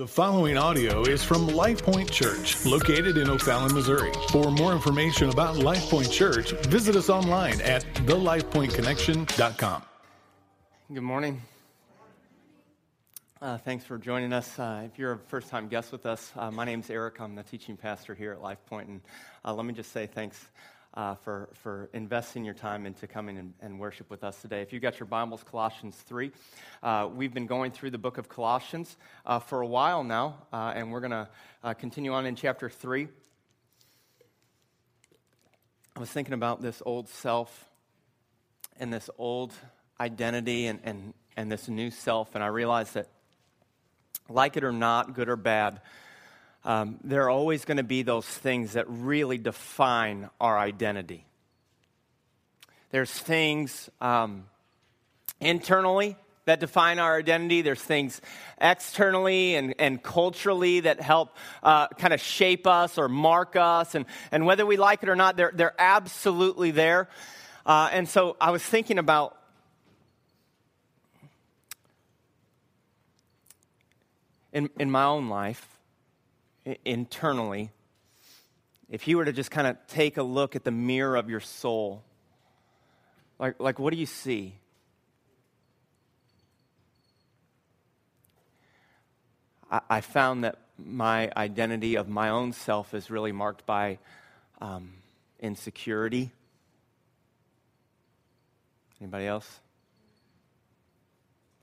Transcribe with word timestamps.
The 0.00 0.08
following 0.08 0.56
audio 0.56 1.02
is 1.02 1.22
from 1.22 1.46
Life 1.46 1.82
Point 1.82 2.10
Church, 2.10 2.64
located 2.64 3.18
in 3.18 3.28
O'Fallon, 3.28 3.74
Missouri. 3.74 4.10
For 4.30 4.50
more 4.50 4.72
information 4.72 5.28
about 5.28 5.58
Life 5.58 5.90
Point 5.90 6.10
Church, 6.10 6.52
visit 6.68 6.96
us 6.96 7.10
online 7.10 7.60
at 7.60 7.84
thelifepointconnection.com. 8.06 9.82
Good 10.94 11.02
morning. 11.02 11.42
Uh, 13.42 13.58
thanks 13.58 13.84
for 13.84 13.98
joining 13.98 14.32
us. 14.32 14.58
Uh, 14.58 14.84
if 14.86 14.98
you're 14.98 15.12
a 15.12 15.18
first 15.18 15.50
time 15.50 15.68
guest 15.68 15.92
with 15.92 16.06
us, 16.06 16.32
uh, 16.34 16.50
my 16.50 16.64
name's 16.64 16.88
Eric. 16.88 17.20
I'm 17.20 17.34
the 17.34 17.42
teaching 17.42 17.76
pastor 17.76 18.14
here 18.14 18.32
at 18.32 18.40
Life 18.40 18.64
Point. 18.64 18.88
And 18.88 19.02
uh, 19.44 19.52
let 19.52 19.66
me 19.66 19.74
just 19.74 19.92
say 19.92 20.06
thanks 20.06 20.42
uh, 20.94 21.14
for, 21.16 21.48
for 21.54 21.88
investing 21.92 22.44
your 22.44 22.54
time 22.54 22.86
into 22.86 23.06
coming 23.06 23.38
and, 23.38 23.54
and, 23.60 23.78
worship 23.78 24.10
with 24.10 24.24
us 24.24 24.40
today. 24.42 24.60
If 24.60 24.72
you've 24.72 24.82
got 24.82 24.98
your 24.98 25.06
Bibles, 25.06 25.44
Colossians 25.44 25.96
3, 25.96 26.32
uh, 26.82 27.08
we've 27.14 27.32
been 27.32 27.46
going 27.46 27.70
through 27.70 27.90
the 27.90 27.98
book 27.98 28.18
of 28.18 28.28
Colossians 28.28 28.96
uh, 29.24 29.38
for 29.38 29.60
a 29.60 29.66
while 29.66 30.02
now, 30.02 30.36
uh, 30.52 30.72
and 30.74 30.90
we're 30.90 31.00
going 31.00 31.12
to 31.12 31.28
uh, 31.62 31.74
continue 31.74 32.12
on 32.12 32.26
in 32.26 32.34
chapter 32.34 32.68
3. 32.68 33.06
I 35.94 36.00
was 36.00 36.10
thinking 36.10 36.34
about 36.34 36.60
this 36.60 36.82
old 36.84 37.08
self 37.08 37.66
and 38.78 38.92
this 38.92 39.08
old 39.16 39.52
identity 40.00 40.66
and, 40.66 40.80
and, 40.82 41.14
and 41.36 41.52
this 41.52 41.68
new 41.68 41.90
self, 41.90 42.34
and 42.34 42.42
I 42.42 42.48
realized 42.48 42.94
that, 42.94 43.08
like 44.28 44.56
it 44.56 44.64
or 44.64 44.72
not, 44.72 45.14
good 45.14 45.28
or 45.28 45.36
bad, 45.36 45.80
um, 46.64 46.98
there 47.02 47.24
are 47.24 47.30
always 47.30 47.64
going 47.64 47.78
to 47.78 47.82
be 47.82 48.02
those 48.02 48.26
things 48.26 48.74
that 48.74 48.86
really 48.88 49.38
define 49.38 50.28
our 50.40 50.58
identity. 50.58 51.24
There's 52.90 53.10
things 53.10 53.88
um, 54.00 54.44
internally 55.40 56.16
that 56.44 56.60
define 56.60 56.98
our 56.98 57.16
identity. 57.16 57.62
There's 57.62 57.80
things 57.80 58.20
externally 58.60 59.54
and, 59.54 59.74
and 59.78 60.02
culturally 60.02 60.80
that 60.80 61.00
help 61.00 61.36
uh, 61.62 61.88
kind 61.88 62.12
of 62.12 62.20
shape 62.20 62.66
us 62.66 62.98
or 62.98 63.08
mark 63.08 63.56
us. 63.56 63.94
And, 63.94 64.04
and 64.32 64.44
whether 64.44 64.66
we 64.66 64.76
like 64.76 65.02
it 65.02 65.08
or 65.08 65.16
not, 65.16 65.36
they're, 65.36 65.52
they're 65.54 65.74
absolutely 65.78 66.72
there. 66.72 67.08
Uh, 67.64 67.88
and 67.92 68.08
so 68.08 68.36
I 68.40 68.50
was 68.50 68.62
thinking 68.62 68.98
about 68.98 69.36
in, 74.52 74.68
in 74.78 74.90
my 74.90 75.04
own 75.04 75.28
life, 75.28 75.66
internally, 76.84 77.70
if 78.88 79.06
you 79.08 79.16
were 79.16 79.24
to 79.24 79.32
just 79.32 79.50
kind 79.50 79.66
of 79.66 79.76
take 79.88 80.16
a 80.16 80.22
look 80.22 80.56
at 80.56 80.64
the 80.64 80.70
mirror 80.70 81.16
of 81.16 81.30
your 81.30 81.40
soul, 81.40 82.02
like, 83.38 83.58
like 83.60 83.78
what 83.78 83.92
do 83.92 83.98
you 83.98 84.06
see? 84.06 84.54
I, 89.70 89.80
I 89.88 90.00
found 90.00 90.44
that 90.44 90.58
my 90.78 91.30
identity 91.36 91.96
of 91.96 92.08
my 92.08 92.30
own 92.30 92.52
self 92.52 92.94
is 92.94 93.10
really 93.10 93.32
marked 93.32 93.66
by 93.66 93.98
um, 94.60 94.92
insecurity. 95.40 96.30
Anybody 99.00 99.26
else? 99.26 99.60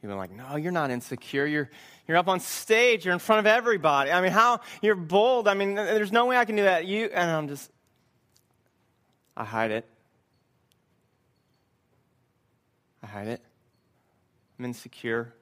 Are 0.10 0.16
like, 0.16 0.32
no, 0.32 0.56
you're 0.56 0.72
not 0.72 0.92
insecure. 0.92 1.46
You're, 1.46 1.70
you're 2.08 2.18
up 2.18 2.28
on 2.28 2.40
stage. 2.40 3.06
You're 3.06 3.14
in 3.14 3.20
front 3.20 3.40
of 3.40 3.46
everybody. 3.46 4.12
I 4.12 4.22
mean, 4.22 4.32
how? 4.32 4.62
You're 4.82 4.96
bold. 4.96 5.48
I 5.48 5.54
mean, 5.54 5.76
there's 5.76 6.12
no 6.12 6.26
way 6.26 6.38
I 6.38 6.46
can 6.46 6.56
do 6.56 6.64
that. 6.64 6.86
You, 6.86 7.10
and 7.14 7.30
I'm 7.30 7.48
just, 7.48 7.72
I 9.36 9.44
hide 9.44 9.72
it. 9.72 9.86
I 13.04 13.08
hide 13.08 13.28
it. 13.28 13.42
I'm 14.58 14.66
insecure. 14.66 15.34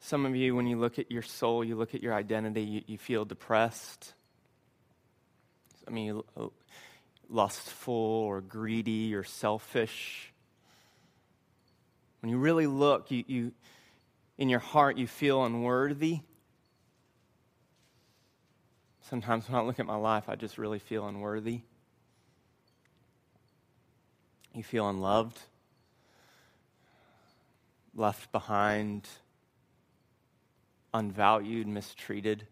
Some 0.00 0.26
of 0.26 0.34
you, 0.34 0.56
when 0.56 0.66
you 0.66 0.78
look 0.78 0.98
at 0.98 1.10
your 1.10 1.22
soul, 1.22 1.64
you 1.64 1.76
look 1.76 1.94
at 1.94 2.02
your 2.02 2.14
identity, 2.14 2.62
you, 2.62 2.82
you 2.86 2.98
feel 2.98 3.24
depressed. 3.24 4.14
I 5.86 5.90
mean, 5.90 6.22
uh, 6.36 6.46
lustful 7.28 7.94
or 7.94 8.40
greedy 8.40 9.14
or 9.14 9.24
selfish. 9.24 10.31
When 12.22 12.30
you 12.30 12.38
really 12.38 12.68
look, 12.68 13.10
you, 13.10 13.24
you, 13.26 13.52
in 14.38 14.48
your 14.48 14.60
heart, 14.60 14.96
you 14.96 15.08
feel 15.08 15.44
unworthy. 15.44 16.20
Sometimes 19.10 19.48
when 19.48 19.58
I 19.58 19.62
look 19.62 19.80
at 19.80 19.86
my 19.86 19.96
life, 19.96 20.28
I 20.28 20.36
just 20.36 20.56
really 20.56 20.78
feel 20.78 21.06
unworthy. 21.08 21.62
You 24.54 24.62
feel 24.62 24.88
unloved, 24.88 25.36
left 27.94 28.30
behind, 28.30 29.08
unvalued, 30.94 31.66
mistreated. 31.66 32.46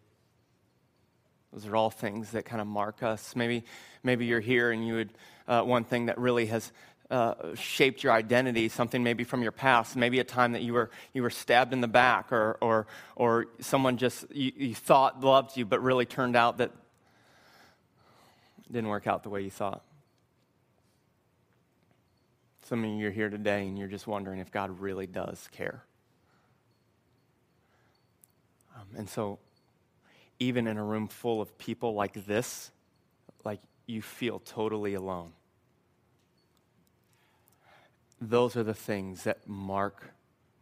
Those 1.52 1.66
are 1.66 1.76
all 1.76 1.90
things 1.90 2.32
that 2.32 2.44
kind 2.44 2.60
of 2.60 2.66
mark 2.66 3.02
us. 3.04 3.36
Maybe, 3.36 3.64
maybe 4.02 4.26
you're 4.26 4.40
here 4.40 4.72
and 4.72 4.84
you 4.84 4.94
would, 4.94 5.10
uh, 5.46 5.62
one 5.62 5.84
thing 5.84 6.06
that 6.06 6.18
really 6.18 6.46
has 6.46 6.72
uh, 7.10 7.34
shaped 7.54 8.04
your 8.04 8.12
identity, 8.12 8.68
something 8.68 9.02
maybe 9.02 9.24
from 9.24 9.42
your 9.42 9.52
past, 9.52 9.96
maybe 9.96 10.20
a 10.20 10.24
time 10.24 10.52
that 10.52 10.62
you 10.62 10.72
were, 10.72 10.90
you 11.12 11.22
were 11.22 11.30
stabbed 11.30 11.72
in 11.72 11.80
the 11.80 11.88
back, 11.88 12.32
or, 12.32 12.56
or, 12.60 12.86
or 13.16 13.46
someone 13.58 13.96
just 13.96 14.24
you, 14.30 14.52
you 14.56 14.74
thought 14.74 15.20
loved 15.20 15.56
you, 15.56 15.64
but 15.64 15.82
really 15.82 16.06
turned 16.06 16.36
out 16.36 16.58
that 16.58 16.70
didn't 18.70 18.88
work 18.88 19.08
out 19.08 19.24
the 19.24 19.28
way 19.28 19.42
you 19.42 19.50
thought. 19.50 19.82
Some 22.62 22.84
of 22.84 22.90
you 22.90 23.08
are 23.08 23.10
here 23.10 23.28
today 23.28 23.66
and 23.66 23.76
you're 23.76 23.88
just 23.88 24.06
wondering 24.06 24.38
if 24.38 24.52
God 24.52 24.78
really 24.78 25.08
does 25.08 25.48
care. 25.50 25.82
Um, 28.76 28.86
and 28.96 29.08
so, 29.10 29.40
even 30.38 30.68
in 30.68 30.78
a 30.78 30.84
room 30.84 31.08
full 31.08 31.40
of 31.40 31.58
people 31.58 31.94
like 31.94 32.24
this, 32.26 32.70
like 33.44 33.60
you 33.86 34.00
feel 34.00 34.38
totally 34.38 34.94
alone 34.94 35.32
those 38.20 38.56
are 38.56 38.62
the 38.62 38.74
things 38.74 39.24
that 39.24 39.48
mark 39.48 40.12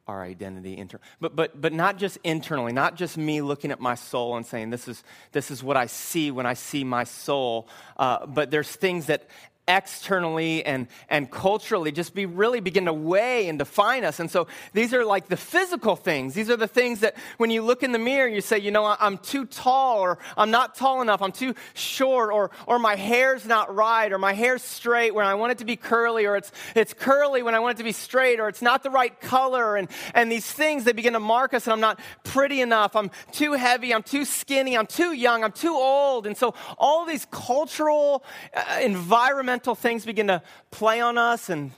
our 0.07 0.23
identity 0.23 0.77
inter- 0.79 1.01
but, 1.21 1.37
but, 1.37 1.61
but 1.61 1.73
not 1.73 1.99
just 1.99 2.17
internally 2.25 2.73
not 2.73 2.97
just 2.97 3.19
me 3.19 3.43
looking 3.43 3.71
at 3.71 3.79
my 3.79 3.95
soul 3.95 4.37
and 4.37 4.47
saying 4.47 4.71
this 4.71 4.89
is, 4.89 5.05
this 5.33 5.51
is 5.51 5.63
what 5.63 5.77
i 5.77 5.85
see 5.87 6.31
when 6.31 6.47
i 6.47 6.55
see 6.55 6.83
my 6.83 7.05
soul 7.05 7.69
uh, 7.99 8.25
but 8.27 8.51
there's 8.51 8.71
things 8.71 9.07
that 9.07 9.29
externally 9.69 10.65
and, 10.65 10.89
and 11.11 11.31
culturally 11.31 11.93
just 11.93 12.15
be 12.15 12.25
really 12.25 12.61
begin 12.61 12.87
to 12.87 12.93
weigh 12.93 13.49
and 13.49 13.59
define 13.59 14.03
us. 14.03 14.19
And 14.19 14.31
so 14.31 14.49
these 14.73 14.95
are 14.95 15.05
like 15.05 15.29
the 15.29 15.37
physical 15.37 15.95
things. 15.95 16.33
These 16.33 16.49
are 16.49 16.57
the 16.57 16.67
things 16.67 17.01
that 17.01 17.15
when 17.37 17.51
you 17.51 17.63
look 17.63 17.83
in 17.83 17.93
the 17.93 17.99
mirror, 17.99 18.27
you 18.27 18.41
say, 18.41 18.59
you 18.59 18.71
know, 18.71 18.97
I'm 18.99 19.19
too 19.19 19.45
tall 19.45 20.01
or 20.01 20.19
I'm 20.37 20.51
not 20.51 20.75
tall 20.75 21.03
enough. 21.03 21.21
I'm 21.21 21.33
too 21.33 21.55
short 21.75 22.33
or, 22.33 22.51
or 22.67 22.79
my 22.79 22.97
hair's 22.97 23.47
not 23.47 23.75
right 23.75 24.11
or 24.11 24.19
my 24.19 24.33
hair's 24.33 24.63
straight 24.63 25.15
when 25.15 25.27
I 25.27 25.35
want 25.35 25.53
it 25.53 25.59
to 25.59 25.67
be 25.67 25.77
curly 25.77 26.25
or 26.25 26.37
it's, 26.37 26.51
it's 26.75 26.95
curly 26.95 27.43
when 27.43 27.55
I 27.55 27.61
want 27.61 27.77
it 27.77 27.79
to 27.79 27.85
be 27.85 27.93
straight 27.93 28.41
or 28.41 28.49
it's 28.49 28.63
not 28.63 28.83
the 28.83 28.91
right 28.91 29.21
color. 29.21 29.77
And, 29.77 29.89
and 30.15 30.33
these 30.33 30.51
things, 30.51 30.85
they 30.85 30.93
begin 30.93 31.13
to 31.13 31.21
mark 31.21 31.53
us 31.53 31.67
and 31.67 31.75
I'm 31.75 31.81
not 31.81 32.01
pretty 32.25 32.63
enough. 32.63 32.97
I'm 32.97 33.11
too 33.33 33.53
heavy. 33.53 33.93
I'm 33.93 34.03
too 34.03 34.25
skinny. 34.25 34.79
I'm 34.79 34.87
too 34.87 35.13
young. 35.13 35.45
I'm 35.45 35.53
too 35.53 35.75
old. 35.75 36.27
And 36.27 36.37
so 36.37 36.55
all 36.79 37.05
these 37.05 37.27
cultural, 37.31 38.25
uh, 38.55 38.81
environmental 38.83 39.58
things 39.59 40.05
begin 40.05 40.29
to 40.29 40.43
play 40.71 41.01
on 41.01 41.19
us 41.19 41.49
and, 41.49 41.63
and 41.63 41.73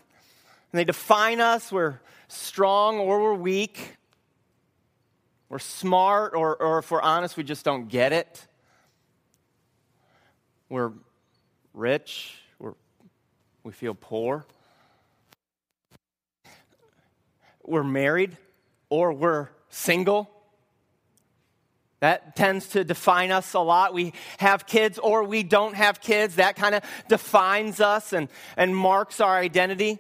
they 0.73 0.85
define 0.85 1.41
us. 1.41 1.71
We're 1.73 2.01
strong 2.29 2.99
or 2.99 3.21
we're 3.21 3.35
weak. 3.35 3.97
We're 5.49 5.59
smart, 5.59 6.35
or, 6.35 6.55
or 6.63 6.79
if 6.79 6.93
we're 6.93 7.03
honest, 7.03 7.37
we 7.37 7.43
just 7.43 7.65
don't 7.65 7.89
get 7.89 8.13
it. 8.13 8.47
We're 10.69 10.93
rich, 11.75 12.37
we're, 12.61 12.75
we 13.65 13.73
feel 13.73 13.95
poor. 13.95 14.47
We're 17.65 17.83
married, 17.83 18.37
or 18.91 19.12
we're 19.12 19.49
single. 19.71 20.31
That 22.00 22.34
tends 22.34 22.69
to 22.69 22.82
define 22.82 23.31
us 23.31 23.52
a 23.52 23.61
lot. 23.61 23.93
We 23.93 24.14
have 24.38 24.67
kids 24.67 24.99
or 24.99 25.23
we 25.23 25.43
don't 25.43 25.75
have 25.75 26.00
kids. 26.00 26.37
That 26.37 26.56
kind 26.56 26.75
of 26.75 26.82
defines 27.08 27.81
us 27.81 28.12
and, 28.14 28.29
and 28.56 28.75
marks 28.75 29.20
our 29.20 29.37
identity. 29.37 29.99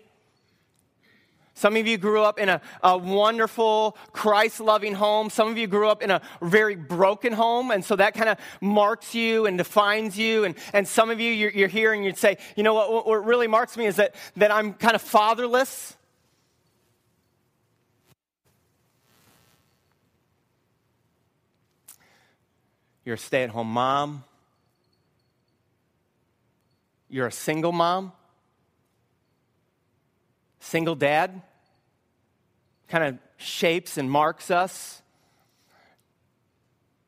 Some 1.60 1.76
of 1.76 1.86
you 1.86 1.98
grew 1.98 2.22
up 2.22 2.38
in 2.38 2.48
a, 2.48 2.62
a 2.82 2.96
wonderful, 2.96 3.98
Christ 4.12 4.60
loving 4.60 4.94
home. 4.94 5.28
Some 5.28 5.48
of 5.48 5.58
you 5.58 5.66
grew 5.66 5.90
up 5.90 6.02
in 6.02 6.10
a 6.10 6.22
very 6.40 6.74
broken 6.74 7.34
home, 7.34 7.70
and 7.70 7.84
so 7.84 7.96
that 7.96 8.14
kind 8.14 8.30
of 8.30 8.38
marks 8.62 9.14
you 9.14 9.44
and 9.44 9.58
defines 9.58 10.16
you. 10.16 10.44
And, 10.44 10.54
and 10.72 10.88
some 10.88 11.10
of 11.10 11.20
you, 11.20 11.30
you're, 11.30 11.50
you're 11.50 11.68
here 11.68 11.92
and 11.92 12.02
you'd 12.02 12.16
say, 12.16 12.38
you 12.56 12.62
know 12.62 12.72
what, 12.72 13.06
what 13.06 13.26
really 13.26 13.46
marks 13.46 13.76
me 13.76 13.84
is 13.84 13.96
that, 13.96 14.14
that 14.36 14.50
I'm 14.50 14.72
kind 14.72 14.94
of 14.94 15.02
fatherless. 15.02 15.98
You're 23.10 23.16
a 23.16 23.18
stay 23.18 23.42
at 23.42 23.50
home 23.50 23.72
mom. 23.72 24.22
You're 27.08 27.26
a 27.26 27.32
single 27.32 27.72
mom. 27.72 28.12
Single 30.60 30.94
dad 30.94 31.42
kind 32.86 33.02
of 33.02 33.18
shapes 33.36 33.98
and 33.98 34.08
marks 34.08 34.48
us. 34.52 35.02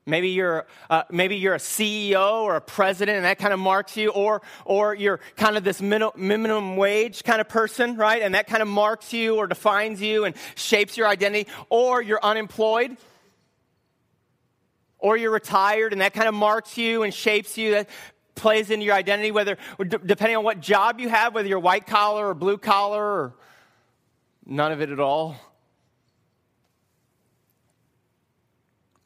Maybe 0.05 0.31
you're, 0.31 0.67
uh, 0.89 1.03
maybe 1.09 1.37
you're 1.37 1.55
a 1.55 1.57
CEO 1.57 2.41
or 2.41 2.57
a 2.57 2.61
president, 2.61 3.15
and 3.15 3.23
that 3.23 3.39
kind 3.39 3.53
of 3.53 3.59
marks 3.61 3.95
you, 3.95 4.09
or, 4.09 4.41
or 4.65 4.93
you're 4.93 5.21
kind 5.37 5.55
of 5.55 5.63
this 5.63 5.81
minimum 5.81 6.75
wage 6.75 7.23
kind 7.23 7.39
of 7.39 7.47
person, 7.47 7.95
right? 7.95 8.21
And 8.21 8.35
that 8.35 8.47
kind 8.47 8.61
of 8.61 8.67
marks 8.67 9.13
you 9.13 9.37
or 9.37 9.47
defines 9.47 10.01
you 10.01 10.25
and 10.25 10.35
shapes 10.55 10.97
your 10.97 11.07
identity, 11.07 11.49
or 11.69 12.01
you're 12.01 12.19
unemployed, 12.21 12.97
or 15.03 15.17
you're 15.17 15.31
retired, 15.31 15.91
and 15.91 16.01
that 16.01 16.13
kind 16.13 16.29
of 16.29 16.33
marks 16.33 16.77
you 16.77 17.03
and 17.03 17.13
shapes 17.13 17.57
you. 17.57 17.71
That 17.71 17.89
plays 18.35 18.71
into 18.71 18.85
your 18.85 18.95
identity, 18.95 19.31
whether, 19.31 19.57
depending 19.77 20.37
on 20.37 20.45
what 20.45 20.61
job 20.61 21.01
you 21.01 21.09
have, 21.09 21.35
whether 21.35 21.47
you're 21.47 21.59
white 21.59 21.85
collar 21.85 22.29
or 22.29 22.33
blue 22.33 22.57
collar 22.57 23.03
or 23.03 23.35
none 24.45 24.71
of 24.71 24.81
it 24.81 24.89
at 24.89 25.01
all. 25.01 25.35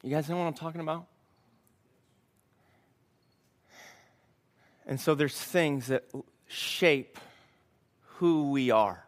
You 0.04 0.10
guys 0.10 0.28
know 0.28 0.36
what 0.36 0.44
I'm 0.44 0.54
talking 0.54 0.80
about? 0.80 1.06
And 4.86 5.00
so 5.00 5.16
there's 5.16 5.36
things 5.36 5.88
that 5.88 6.04
shape 6.46 7.18
who 8.18 8.52
we 8.52 8.70
are, 8.70 9.04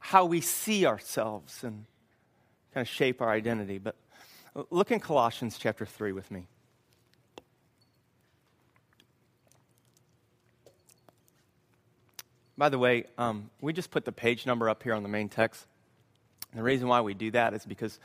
how 0.00 0.24
we 0.24 0.40
see 0.40 0.86
ourselves, 0.86 1.62
and 1.62 1.86
kind 2.74 2.84
of 2.84 2.88
shape 2.88 3.22
our 3.22 3.30
identity. 3.30 3.78
But 3.78 3.94
look 4.70 4.90
in 4.90 5.00
Colossians 5.00 5.58
chapter 5.58 5.86
3 5.86 6.12
with 6.12 6.30
me. 6.30 6.46
By 12.60 12.68
the 12.68 12.78
way, 12.78 13.04
um, 13.16 13.48
we 13.62 13.72
just 13.72 13.90
put 13.90 14.04
the 14.04 14.12
page 14.12 14.44
number 14.44 14.68
up 14.68 14.82
here 14.82 14.94
on 14.94 15.02
the 15.02 15.08
main 15.08 15.30
text. 15.30 15.66
And 16.52 16.58
the 16.58 16.62
reason 16.62 16.88
why 16.88 17.00
we 17.00 17.14
do 17.14 17.30
that 17.30 17.54
is 17.54 17.64
because 17.64 17.98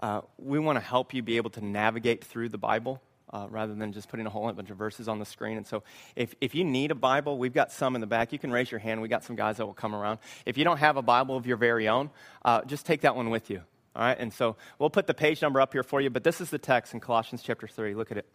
uh, 0.00 0.22
we 0.38 0.58
want 0.58 0.76
to 0.76 0.80
help 0.80 1.12
you 1.12 1.22
be 1.22 1.36
able 1.36 1.50
to 1.50 1.64
navigate 1.64 2.24
through 2.24 2.48
the 2.48 2.58
Bible. 2.58 3.02
Uh, 3.30 3.46
rather 3.50 3.74
than 3.74 3.92
just 3.92 4.08
putting 4.08 4.24
a 4.24 4.30
whole 4.30 4.50
bunch 4.50 4.70
of 4.70 4.78
verses 4.78 5.06
on 5.06 5.18
the 5.18 5.24
screen. 5.26 5.58
And 5.58 5.66
so, 5.66 5.82
if, 6.16 6.34
if 6.40 6.54
you 6.54 6.64
need 6.64 6.90
a 6.90 6.94
Bible, 6.94 7.36
we've 7.36 7.52
got 7.52 7.70
some 7.70 7.94
in 7.94 8.00
the 8.00 8.06
back. 8.06 8.32
You 8.32 8.38
can 8.38 8.50
raise 8.50 8.70
your 8.70 8.78
hand. 8.78 9.02
We 9.02 9.08
got 9.08 9.22
some 9.22 9.36
guys 9.36 9.58
that 9.58 9.66
will 9.66 9.74
come 9.74 9.94
around. 9.94 10.18
If 10.46 10.56
you 10.56 10.64
don't 10.64 10.78
have 10.78 10.96
a 10.96 11.02
Bible 11.02 11.36
of 11.36 11.46
your 11.46 11.58
very 11.58 11.88
own, 11.88 12.08
uh, 12.42 12.64
just 12.64 12.86
take 12.86 13.02
that 13.02 13.14
one 13.14 13.28
with 13.28 13.50
you. 13.50 13.60
All 13.98 14.04
right. 14.04 14.16
And 14.18 14.32
so, 14.32 14.56
we'll 14.78 14.90
put 14.90 15.08
the 15.08 15.14
page 15.14 15.42
number 15.42 15.60
up 15.60 15.72
here 15.72 15.82
for 15.82 16.00
you. 16.00 16.08
But 16.08 16.22
this 16.22 16.40
is 16.40 16.50
the 16.50 16.58
text 16.58 16.94
in 16.94 17.00
Colossians 17.00 17.42
chapter 17.42 17.66
3. 17.66 17.94
Look 17.94 18.12
at 18.12 18.18
it. 18.18 18.26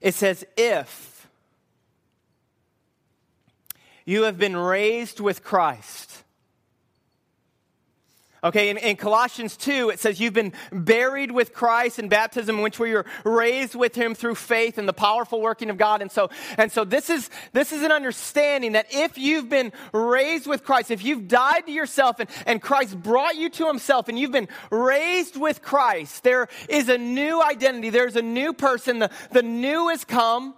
It 0.00 0.14
says, 0.14 0.44
If 0.56 1.28
you 4.04 4.24
have 4.24 4.38
been 4.38 4.56
raised 4.56 5.20
with 5.20 5.44
Christ, 5.44 6.23
Okay, 8.44 8.68
in, 8.68 8.76
in, 8.76 8.96
Colossians 8.96 9.56
2, 9.56 9.88
it 9.88 9.98
says, 9.98 10.20
You've 10.20 10.34
been 10.34 10.52
buried 10.70 11.32
with 11.32 11.54
Christ 11.54 11.98
in 11.98 12.10
baptism, 12.10 12.56
in 12.56 12.62
which 12.62 12.78
we 12.78 12.92
were 12.92 13.06
raised 13.24 13.74
with 13.74 13.94
him 13.94 14.14
through 14.14 14.34
faith 14.34 14.76
and 14.76 14.86
the 14.86 14.92
powerful 14.92 15.40
working 15.40 15.70
of 15.70 15.78
God. 15.78 16.02
And 16.02 16.12
so, 16.12 16.28
and 16.58 16.70
so 16.70 16.84
this, 16.84 17.08
is, 17.08 17.30
this 17.54 17.72
is 17.72 17.82
an 17.82 17.90
understanding 17.90 18.72
that 18.72 18.88
if 18.90 19.16
you've 19.16 19.48
been 19.48 19.72
raised 19.94 20.46
with 20.46 20.62
Christ, 20.62 20.90
if 20.90 21.02
you've 21.02 21.26
died 21.26 21.64
to 21.64 21.72
yourself 21.72 22.20
and, 22.20 22.28
and 22.44 22.60
Christ 22.60 23.02
brought 23.02 23.36
you 23.36 23.48
to 23.48 23.66
himself 23.66 24.10
and 24.10 24.18
you've 24.18 24.30
been 24.30 24.48
raised 24.70 25.40
with 25.40 25.62
Christ, 25.62 26.22
there 26.22 26.48
is 26.68 26.90
a 26.90 26.98
new 26.98 27.42
identity. 27.42 27.88
There's 27.88 28.16
a 28.16 28.22
new 28.22 28.52
person. 28.52 28.98
The, 28.98 29.10
the 29.32 29.42
new 29.42 29.88
has 29.88 30.04
come. 30.04 30.54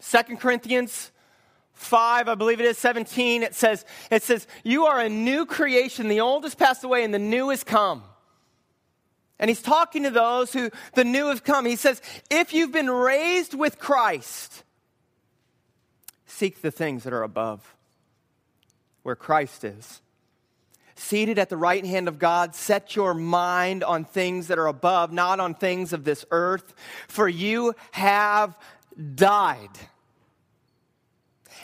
Second 0.00 0.40
Corinthians 0.40 1.12
5, 1.74 2.28
I 2.28 2.34
believe 2.34 2.60
it 2.60 2.66
is 2.66 2.78
17, 2.78 3.42
it 3.42 3.54
says, 3.54 3.84
it 4.10 4.22
says, 4.22 4.46
You 4.62 4.86
are 4.86 5.00
a 5.00 5.08
new 5.08 5.44
creation. 5.44 6.08
The 6.08 6.20
old 6.20 6.44
has 6.44 6.54
passed 6.54 6.84
away 6.84 7.04
and 7.04 7.12
the 7.12 7.18
new 7.18 7.50
has 7.50 7.64
come. 7.64 8.02
And 9.38 9.50
he's 9.50 9.62
talking 9.62 10.04
to 10.04 10.10
those 10.10 10.52
who 10.52 10.70
the 10.94 11.04
new 11.04 11.26
have 11.26 11.44
come. 11.44 11.66
He 11.66 11.76
says, 11.76 12.00
If 12.30 12.54
you've 12.54 12.72
been 12.72 12.88
raised 12.88 13.54
with 13.54 13.78
Christ, 13.78 14.62
seek 16.26 16.62
the 16.62 16.70
things 16.70 17.04
that 17.04 17.12
are 17.12 17.24
above, 17.24 17.74
where 19.02 19.16
Christ 19.16 19.64
is. 19.64 20.00
Seated 20.96 21.40
at 21.40 21.48
the 21.48 21.56
right 21.56 21.84
hand 21.84 22.06
of 22.06 22.20
God, 22.20 22.54
set 22.54 22.94
your 22.94 23.14
mind 23.14 23.82
on 23.82 24.04
things 24.04 24.46
that 24.46 24.60
are 24.60 24.68
above, 24.68 25.12
not 25.12 25.40
on 25.40 25.54
things 25.54 25.92
of 25.92 26.04
this 26.04 26.24
earth, 26.30 26.72
for 27.08 27.28
you 27.28 27.74
have 27.90 28.56
died 29.16 29.70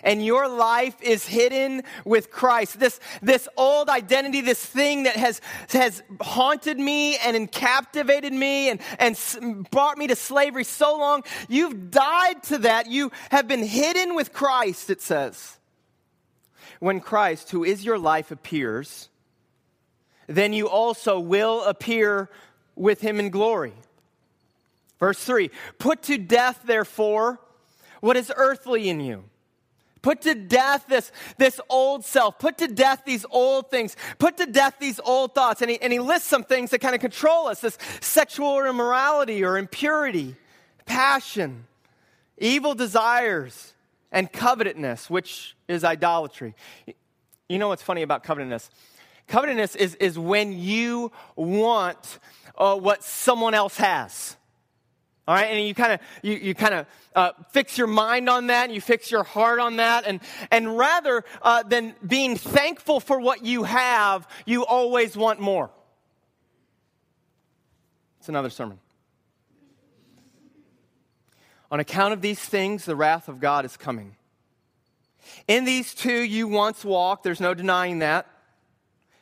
and 0.03 0.25
your 0.25 0.49
life 0.49 0.97
is 1.01 1.27
hidden 1.27 1.83
with 2.05 2.31
Christ. 2.31 2.79
This, 2.79 3.01
this 3.23 3.49
old 3.57 3.89
identity, 3.89 4.41
this 4.41 4.65
thing 4.65 5.05
that 5.05 5.17
has, 5.17 5.41
has 5.71 6.03
haunted 6.21 6.79
me 6.79 7.17
and 7.19 7.51
captivated 7.51 8.33
me 8.33 8.71
and, 8.71 8.81
and 8.99 9.71
brought 9.71 9.99
me 9.99 10.07
to 10.09 10.17
slavery 10.17 10.65
so 10.65 10.97
long, 10.99 11.23
you've 11.49 11.91
died 11.91 12.43
to 12.45 12.59
that. 12.59 12.89
You 12.89 13.11
have 13.31 13.49
been 13.49 13.65
hidden 13.65 14.15
with 14.15 14.33
Christ, 14.33 14.91
it 14.91 15.01
says. 15.01 15.59
When 16.79 17.01
Christ, 17.01 17.51
who 17.51 17.63
is 17.63 17.85
your 17.85 17.99
life, 17.99 18.31
appears, 18.31 19.09
then 20.27 20.53
you 20.53 20.69
also 20.69 21.21
will 21.21 21.63
appear 21.65 22.31
with 22.75 23.01
him 23.03 23.21
in 23.21 23.31
glory. 23.31 23.75
Verse 24.99 25.23
3 25.23 25.51
Put 25.79 26.03
to 26.05 26.19
death, 26.19 26.61
therefore, 26.65 27.41
what 28.01 28.17
is 28.17 28.33
earthly 28.35 28.89
in 28.89 29.01
you 29.01 29.25
Put 30.03 30.23
to 30.23 30.35
death 30.35 30.87
this, 30.89 31.13
this 31.37 31.61
old 31.69 32.05
self. 32.05 32.39
Put 32.39 32.59
to 32.59 32.69
death 32.69 33.03
these 33.05 33.27
old 33.31 33.71
things. 33.71 33.97
Put 34.19 34.39
to 34.39 34.47
death 34.47 34.77
these 34.81 34.99
old 35.01 35.35
thoughts. 35.35 35.61
And 35.61 35.71
he, 35.71 35.81
and 35.81 35.93
he 35.93 35.99
lists 35.99 36.29
some 36.29 36.45
things 36.45 36.71
that 36.71 36.81
kind 36.81 36.95
of 36.95 37.01
control 37.01 37.49
us 37.49 37.61
this 37.61 37.77
sexual 38.01 38.65
immorality 38.65 39.45
or 39.45 39.59
impurity, 39.59 40.37
passion, 40.87 41.67
evil 42.39 42.75
desires, 42.75 43.75
and 44.11 44.33
covetousness, 44.33 45.11
which 45.11 45.57
is 45.69 45.85
idolatry. 45.85 46.55
You 47.49 47.59
know 47.59 47.69
what's 47.69 47.83
funny 47.83 48.03
about 48.03 48.25
covetousness? 48.25 48.71
Covetousness 49.29 49.77
is, 49.77 49.95
is 49.97 50.19
when 50.19 50.59
you 50.59 51.13
want 51.37 52.19
uh, 52.57 52.77
what 52.77 53.05
someone 53.05 53.55
else 53.55 53.77
has. 53.77 54.37
All 55.31 55.37
right, 55.37 55.45
and 55.45 55.65
you 55.65 55.75
kind 55.75 55.93
of 55.93 56.01
you, 56.23 56.35
you 56.35 56.55
kind 56.57 56.75
of 56.75 56.87
uh, 57.15 57.31
fix 57.51 57.79
your 57.79 57.87
mind 57.87 58.29
on 58.29 58.49
that, 58.49 58.65
and 58.65 58.75
you 58.75 58.81
fix 58.81 59.13
your 59.13 59.23
heart 59.23 59.61
on 59.61 59.77
that, 59.77 60.03
and 60.05 60.19
and 60.51 60.77
rather 60.77 61.25
uh, 61.41 61.63
than 61.63 61.95
being 62.05 62.35
thankful 62.35 62.99
for 62.99 63.21
what 63.21 63.45
you 63.45 63.63
have, 63.63 64.27
you 64.45 64.67
always 64.67 65.17
want 65.17 65.39
more. 65.39 65.71
It's 68.19 68.29
another 68.29 68.51
sermon. 68.51 68.81
On 71.71 71.79
account 71.79 72.13
of 72.13 72.23
these 72.23 72.41
things, 72.41 72.85
the 72.85 72.97
wrath 72.97 73.29
of 73.29 73.39
God 73.39 73.65
is 73.65 73.77
coming. 73.77 74.17
In 75.47 75.65
these 75.65 75.95
two 75.95 76.13
you 76.23 76.49
once 76.49 76.85
walked, 76.85 77.23
there's 77.23 77.41
no 77.41 77.55
denying 77.55 78.01
that, 78.01 78.27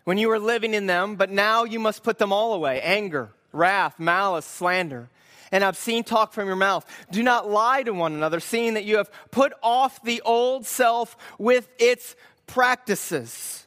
when 0.04 0.16
you 0.16 0.28
were 0.28 0.38
living 0.38 0.72
in 0.72 0.86
them, 0.86 1.16
but 1.16 1.30
now 1.30 1.64
you 1.64 1.78
must 1.78 2.02
put 2.02 2.16
them 2.16 2.32
all 2.32 2.54
away 2.54 2.80
anger, 2.80 3.28
wrath, 3.52 4.00
malice, 4.00 4.46
slander 4.46 5.10
and 5.52 5.64
obscene 5.64 6.04
talk 6.04 6.32
from 6.32 6.46
your 6.46 6.56
mouth. 6.56 6.84
Do 7.10 7.22
not 7.22 7.48
lie 7.48 7.82
to 7.82 7.92
one 7.92 8.14
another, 8.14 8.40
seeing 8.40 8.74
that 8.74 8.84
you 8.84 8.96
have 8.96 9.10
put 9.30 9.52
off 9.62 10.02
the 10.02 10.20
old 10.22 10.66
self 10.66 11.16
with 11.38 11.68
its 11.78 12.16
practices 12.46 13.66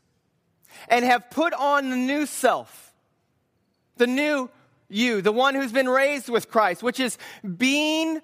and 0.88 1.06
have 1.06 1.30
put 1.30 1.54
on 1.54 1.90
the 1.90 1.96
new 1.96 2.26
self, 2.26 2.94
the 3.98 4.08
new 4.08 4.50
you, 4.90 5.22
the 5.22 5.32
one 5.32 5.56
who's 5.56 5.72
been 5.72 5.90
raised 5.90 6.30
with 6.30 6.50
Christ, 6.50 6.84
which 6.84 7.00
is 7.00 7.18
being 7.58 8.20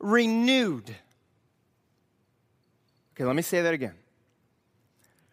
renewed. 0.00 0.94
Okay, 3.14 3.24
let 3.24 3.36
me 3.36 3.42
say 3.42 3.62
that 3.62 3.74
again. 3.74 3.94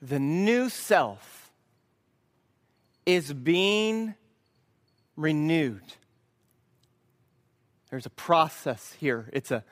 The 0.01 0.19
new 0.19 0.69
self 0.69 1.51
is 3.05 3.33
being 3.33 4.13
renewed. 5.15 5.81
There's 7.89 8.05
a 8.05 8.11
process 8.11 8.95
here. 8.99 9.29
It's 9.33 9.51
a 9.51 9.63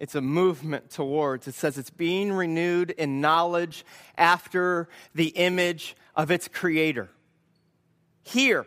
it's 0.00 0.14
a 0.14 0.22
movement 0.22 0.90
towards. 0.90 1.46
It 1.46 1.54
says 1.54 1.76
it's 1.76 1.90
being 1.90 2.32
renewed 2.32 2.90
in 2.90 3.20
knowledge 3.20 3.84
after 4.16 4.88
the 5.14 5.28
image 5.28 5.94
of 6.16 6.30
its 6.30 6.48
creator. 6.48 7.10
Here, 8.22 8.64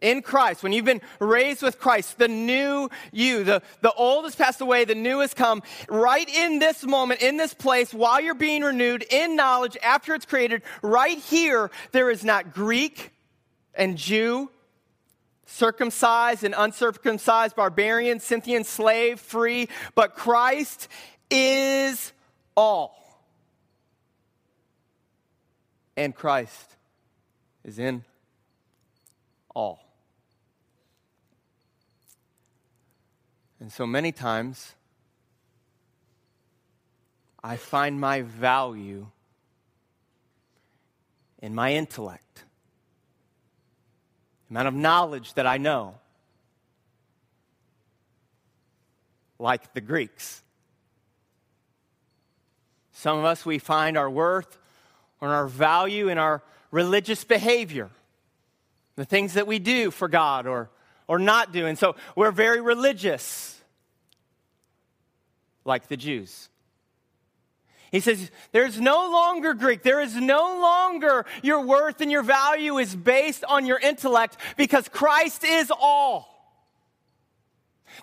in 0.00 0.22
Christ, 0.22 0.62
when 0.62 0.72
you've 0.72 0.84
been 0.84 1.00
raised 1.18 1.60
with 1.60 1.80
Christ, 1.80 2.18
the 2.18 2.28
new 2.28 2.88
you, 3.10 3.42
the, 3.42 3.62
the 3.80 3.92
old 3.92 4.26
has 4.26 4.36
passed 4.36 4.60
away, 4.60 4.84
the 4.84 4.94
new 4.94 5.18
has 5.20 5.34
come. 5.34 5.60
Right 5.88 6.28
in 6.28 6.60
this 6.60 6.84
moment, 6.84 7.20
in 7.20 7.36
this 7.36 7.52
place, 7.52 7.92
while 7.92 8.20
you're 8.20 8.34
being 8.34 8.62
renewed 8.62 9.04
in 9.10 9.34
knowledge 9.34 9.76
after 9.82 10.14
it's 10.14 10.24
created, 10.24 10.62
right 10.82 11.18
here, 11.18 11.68
there 11.90 12.10
is 12.10 12.22
not 12.22 12.54
Greek 12.54 13.10
and 13.74 13.98
Jew, 13.98 14.50
circumcised 15.48 16.44
and 16.44 16.54
uncircumcised, 16.56 17.56
barbarian, 17.56 18.20
Scythian, 18.20 18.64
slave, 18.64 19.18
free, 19.18 19.68
but 19.94 20.14
Christ 20.14 20.88
is 21.30 22.12
all. 22.54 22.94
And 25.96 26.14
Christ 26.14 26.76
is 27.64 27.78
in 27.78 28.04
all. 29.54 29.80
And 33.58 33.72
so 33.72 33.86
many 33.86 34.12
times, 34.12 34.74
I 37.42 37.56
find 37.56 37.98
my 37.98 38.20
value 38.22 39.08
in 41.40 41.54
my 41.54 41.72
intellect, 41.72 42.44
amount 44.50 44.68
of 44.68 44.74
knowledge 44.74 45.34
that 45.34 45.46
I 45.46 45.58
know, 45.58 45.94
like 49.38 49.72
the 49.74 49.80
Greeks. 49.80 50.42
Some 52.92 53.18
of 53.18 53.24
us, 53.24 53.46
we 53.46 53.58
find 53.58 53.96
our 53.96 54.10
worth 54.10 54.58
or 55.20 55.28
our 55.28 55.46
value 55.46 56.08
in 56.08 56.18
our 56.18 56.42
religious 56.70 57.24
behavior, 57.24 57.90
the 58.96 59.04
things 59.04 59.34
that 59.34 59.46
we 59.46 59.58
do 59.58 59.90
for 59.90 60.08
God 60.08 60.46
or, 60.46 60.70
or 61.06 61.18
not 61.18 61.52
do. 61.52 61.66
And 61.66 61.78
so 61.78 61.94
we're 62.16 62.32
very 62.32 62.60
religious, 62.60 63.60
like 65.64 65.88
the 65.88 65.96
Jews. 65.96 66.48
He 67.90 68.00
says, 68.00 68.30
There's 68.52 68.80
no 68.80 69.10
longer 69.10 69.54
Greek. 69.54 69.82
There 69.82 70.00
is 70.00 70.14
no 70.14 70.58
longer 70.60 71.24
your 71.42 71.64
worth 71.64 72.00
and 72.00 72.10
your 72.10 72.22
value 72.22 72.78
is 72.78 72.94
based 72.94 73.44
on 73.44 73.66
your 73.66 73.78
intellect 73.78 74.36
because 74.56 74.88
Christ 74.88 75.44
is 75.44 75.70
all. 75.70 76.34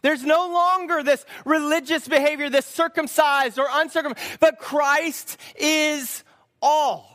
There's 0.01 0.23
no 0.23 0.49
longer 0.49 1.03
this 1.03 1.25
religious 1.45 2.07
behavior, 2.07 2.49
this 2.49 2.65
circumcised 2.65 3.57
or 3.59 3.67
uncircumcised, 3.71 4.39
but 4.39 4.59
Christ 4.59 5.37
is 5.55 6.23
all. 6.61 7.11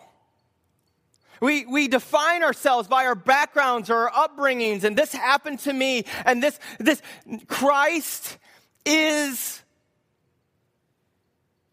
We, 1.41 1.65
we 1.65 1.89
define 1.89 2.43
ourselves 2.43 2.87
by 2.87 3.07
our 3.07 3.15
backgrounds 3.15 3.91
or 3.91 4.11
our 4.11 4.29
upbringings, 4.29 4.85
and 4.85 4.97
this 4.97 5.13
happened 5.13 5.61
to 5.61 5.73
me, 5.73 6.05
and 6.27 6.43
this, 6.43 6.59
this 6.79 7.01
Christ 7.47 8.39
is 8.85 9.63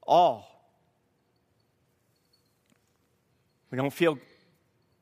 all. 0.04 0.57
We 3.70 3.78
don't 3.78 3.94
feel 3.94 4.18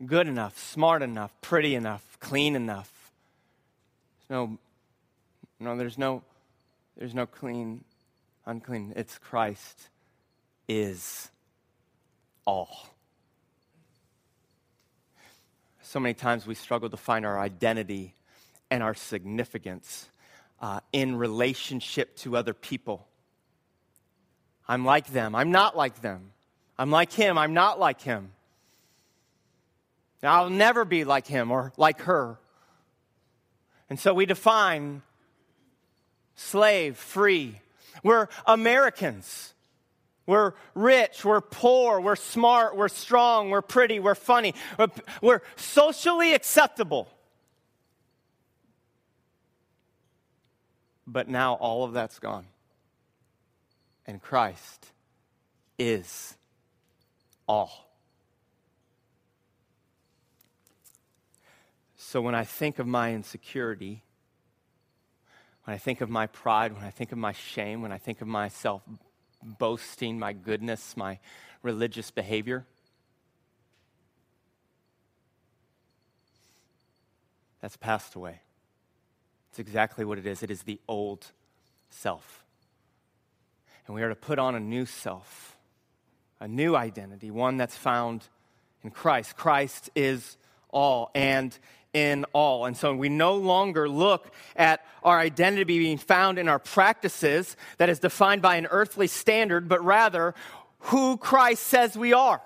good 0.06 0.28
enough, 0.28 0.58
smart 0.58 1.02
enough, 1.02 1.32
pretty 1.42 1.76
enough, 1.76 2.18
clean 2.20 2.56
enough. 2.56 2.92
There's 4.28 4.38
no, 4.38 4.58
no, 5.60 5.78
there's 5.78 5.98
no, 5.98 6.24
there's 6.98 7.14
no 7.14 7.26
clean, 7.26 7.84
unclean. 8.46 8.94
It's 8.96 9.18
Christ 9.18 9.90
is 10.68 11.30
all. 12.46 12.90
So 15.82 16.00
many 16.00 16.16
times 16.16 16.48
we 16.48 16.56
struggle 16.56 16.90
to 16.90 16.98
find 16.98 17.26
our 17.26 17.40
identity 17.40 18.16
and 18.72 18.82
our 18.82 18.96
significance 18.96 20.10
uh, 20.60 20.80
in 20.92 21.16
relationship 21.16 22.16
to 22.18 22.36
other 22.36 22.54
people. 22.54 23.08
I'm 24.68 24.84
like 24.84 25.08
them. 25.08 25.36
I'm 25.36 25.52
not 25.52 25.78
like 25.78 26.02
them. 26.02 26.32
I'm 26.78 26.90
like 26.90 27.14
him. 27.14 27.38
I'm 27.38 27.54
not 27.54 27.80
like 27.80 28.02
him. 28.02 28.32
I'll 30.28 30.50
never 30.50 30.86
be 30.86 31.04
like 31.04 31.28
him 31.28 31.52
or 31.52 31.74
like 31.78 32.02
her. 32.02 32.38
And 33.90 34.00
so 34.00 34.14
we 34.14 34.26
define 34.26 35.02
slave, 36.36 36.98
free. 36.98 37.60
We're 38.04 38.28
Americans. 38.46 39.54
We're 40.28 40.54
rich, 40.74 41.24
we're 41.24 41.42
poor, 41.42 42.02
we're 42.02 42.16
smart, 42.16 42.76
we're 42.76 42.88
strong, 42.88 43.52
we're 43.52 43.62
pretty, 43.62 44.00
we're 44.00 44.16
funny, 44.16 44.56
we're, 44.80 44.88
we're 45.22 45.42
socially 45.56 46.34
acceptable. 46.34 47.08
But 51.06 51.28
now 51.30 51.54
all 51.54 51.84
of 51.84 51.94
that's 51.94 52.18
gone. 52.18 52.48
And 54.08 54.20
Christ 54.20 54.92
is 55.78 56.36
all. 57.48 57.85
So 62.16 62.22
when 62.22 62.34
I 62.34 62.46
think 62.46 62.80
of 62.80 62.88
my 62.88 63.14
insecurity, 63.14 64.02
when 65.66 65.76
I 65.76 65.78
think 65.78 66.00
of 66.00 66.10
my 66.10 66.28
pride, 66.28 66.72
when 66.74 66.86
I 66.86 66.90
think 66.90 67.12
of 67.12 67.18
my 67.18 67.34
shame, 67.34 67.82
when 67.82 67.92
I 67.92 67.98
think 67.98 68.22
of 68.22 68.28
myself 68.30 68.82
boasting, 69.44 70.18
my 70.18 70.32
goodness, 70.32 70.96
my 70.96 71.20
religious 71.62 72.12
behavior, 72.12 72.66
that's 77.60 77.76
passed 77.76 78.16
away. 78.16 78.40
It's 79.50 79.60
exactly 79.60 80.06
what 80.06 80.18
it 80.18 80.26
is. 80.26 80.42
It 80.42 80.50
is 80.50 80.64
the 80.64 80.80
old 80.88 81.34
self. 81.90 82.46
And 83.88 83.94
we 83.94 84.02
are 84.04 84.08
to 84.08 84.16
put 84.16 84.40
on 84.40 84.56
a 84.56 84.60
new 84.62 84.86
self, 84.86 85.58
a 86.40 86.48
new 86.48 86.78
identity, 86.78 87.30
one 87.30 87.58
that's 87.58 87.76
found 87.76 88.26
in 88.86 88.92
Christ. 88.92 89.36
Christ 89.36 89.90
is 89.96 90.38
all. 90.70 91.12
And 91.14 91.58
in 91.96 92.26
all. 92.34 92.66
And 92.66 92.76
so 92.76 92.94
we 92.94 93.08
no 93.08 93.36
longer 93.36 93.88
look 93.88 94.34
at 94.58 94.86
our 95.02 95.18
identity 95.18 95.80
being 95.80 95.98
found 95.98 96.38
in 96.38 96.50
our 96.50 96.60
practices 96.60 97.56
that 97.78 97.88
is 97.88 98.00
defined 98.00 98.42
by 98.42 98.58
an 98.58 98.68
earthly 98.70 99.08
standard, 99.08 99.70
but 99.70 99.84
rather 99.84 100.36
who 100.80 101.16
Christ 101.16 101.64
says 101.64 101.98
we 101.98 102.12
are. 102.12 102.42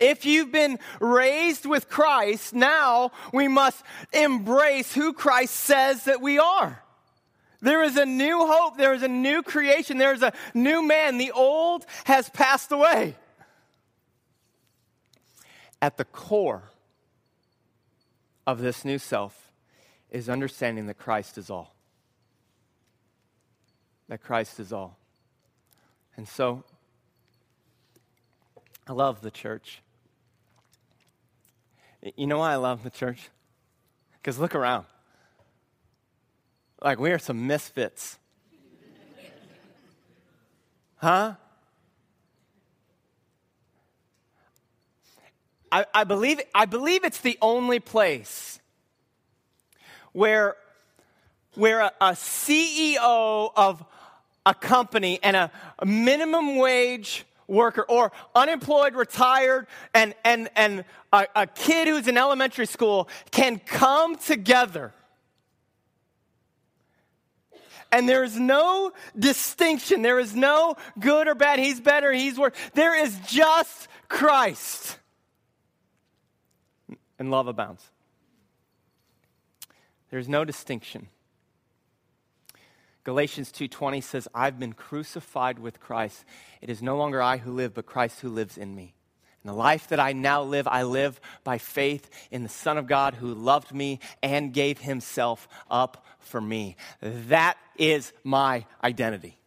If 0.00 0.24
you've 0.24 0.50
been 0.50 0.78
raised 1.00 1.66
with 1.66 1.90
Christ, 1.90 2.54
now 2.54 3.12
we 3.30 3.46
must 3.46 3.84
embrace 4.10 4.94
who 4.94 5.12
Christ 5.12 5.54
says 5.54 6.04
that 6.04 6.22
we 6.22 6.38
are. 6.38 6.82
There 7.60 7.82
is 7.82 7.98
a 7.98 8.06
new 8.06 8.46
hope. 8.46 8.78
There 8.78 8.94
is 8.94 9.02
a 9.02 9.08
new 9.08 9.42
creation. 9.42 9.98
There 9.98 10.14
is 10.14 10.22
a 10.22 10.32
new 10.54 10.82
man. 10.82 11.18
The 11.18 11.32
old 11.32 11.84
has 12.04 12.30
passed 12.30 12.72
away. 12.72 13.16
At 15.82 15.98
the 15.98 16.06
core 16.06 16.69
of 18.46 18.60
this 18.60 18.84
new 18.84 18.98
self 18.98 19.52
is 20.10 20.28
understanding 20.28 20.86
that 20.86 20.98
Christ 20.98 21.38
is 21.38 21.50
all. 21.50 21.74
That 24.08 24.22
Christ 24.22 24.58
is 24.58 24.72
all. 24.72 24.98
And 26.16 26.26
so, 26.26 26.64
I 28.86 28.92
love 28.92 29.20
the 29.20 29.30
church. 29.30 29.82
You 32.16 32.26
know 32.26 32.38
why 32.38 32.52
I 32.52 32.56
love 32.56 32.82
the 32.82 32.90
church? 32.90 33.28
Because 34.14 34.38
look 34.38 34.54
around. 34.54 34.86
Like, 36.82 36.98
we 36.98 37.12
are 37.12 37.18
some 37.18 37.46
misfits. 37.46 38.18
Huh? 40.96 41.34
I, 45.72 45.86
I, 45.94 46.04
believe, 46.04 46.40
I 46.54 46.66
believe 46.66 47.04
it's 47.04 47.20
the 47.20 47.38
only 47.40 47.80
place 47.80 48.58
where, 50.12 50.56
where 51.54 51.80
a, 51.80 51.92
a 52.00 52.10
CEO 52.10 53.52
of 53.54 53.84
a 54.44 54.54
company 54.54 55.20
and 55.22 55.36
a, 55.36 55.50
a 55.78 55.86
minimum 55.86 56.56
wage 56.56 57.24
worker 57.46 57.84
or 57.88 58.12
unemployed, 58.34 58.94
retired, 58.94 59.66
and, 59.94 60.14
and, 60.24 60.48
and 60.56 60.84
a, 61.12 61.26
a 61.36 61.46
kid 61.46 61.88
who's 61.88 62.08
in 62.08 62.16
elementary 62.16 62.66
school 62.66 63.08
can 63.30 63.58
come 63.58 64.16
together. 64.16 64.92
And 67.92 68.08
there 68.08 68.22
is 68.22 68.38
no 68.38 68.92
distinction. 69.18 70.02
There 70.02 70.20
is 70.20 70.34
no 70.34 70.76
good 70.98 71.26
or 71.26 71.34
bad. 71.34 71.58
He's 71.58 71.80
better, 71.80 72.12
he's 72.12 72.38
worse. 72.38 72.54
There 72.74 72.94
is 72.94 73.18
just 73.26 73.88
Christ 74.08 74.99
and 77.20 77.30
love 77.30 77.46
abounds. 77.46 77.90
There's 80.10 80.28
no 80.28 80.44
distinction. 80.44 81.08
Galatians 83.04 83.52
2:20 83.52 84.00
says, 84.00 84.26
"I've 84.34 84.58
been 84.58 84.72
crucified 84.72 85.58
with 85.58 85.80
Christ. 85.80 86.24
It 86.60 86.68
is 86.68 86.82
no 86.82 86.96
longer 86.96 87.22
I 87.22 87.36
who 87.36 87.52
live, 87.52 87.74
but 87.74 87.86
Christ 87.86 88.20
who 88.20 88.28
lives 88.28 88.58
in 88.58 88.74
me." 88.74 88.94
And 89.42 89.50
the 89.50 89.56
life 89.56 89.88
that 89.88 90.00
I 90.00 90.12
now 90.12 90.42
live, 90.42 90.68
I 90.68 90.82
live 90.82 91.20
by 91.44 91.58
faith 91.58 92.10
in 92.30 92.42
the 92.42 92.48
Son 92.48 92.76
of 92.76 92.86
God 92.86 93.14
who 93.14 93.32
loved 93.32 93.72
me 93.72 94.00
and 94.22 94.52
gave 94.52 94.80
himself 94.80 95.48
up 95.70 96.04
for 96.18 96.40
me. 96.40 96.76
That 97.00 97.56
is 97.76 98.12
my 98.22 98.66
identity. 98.82 99.39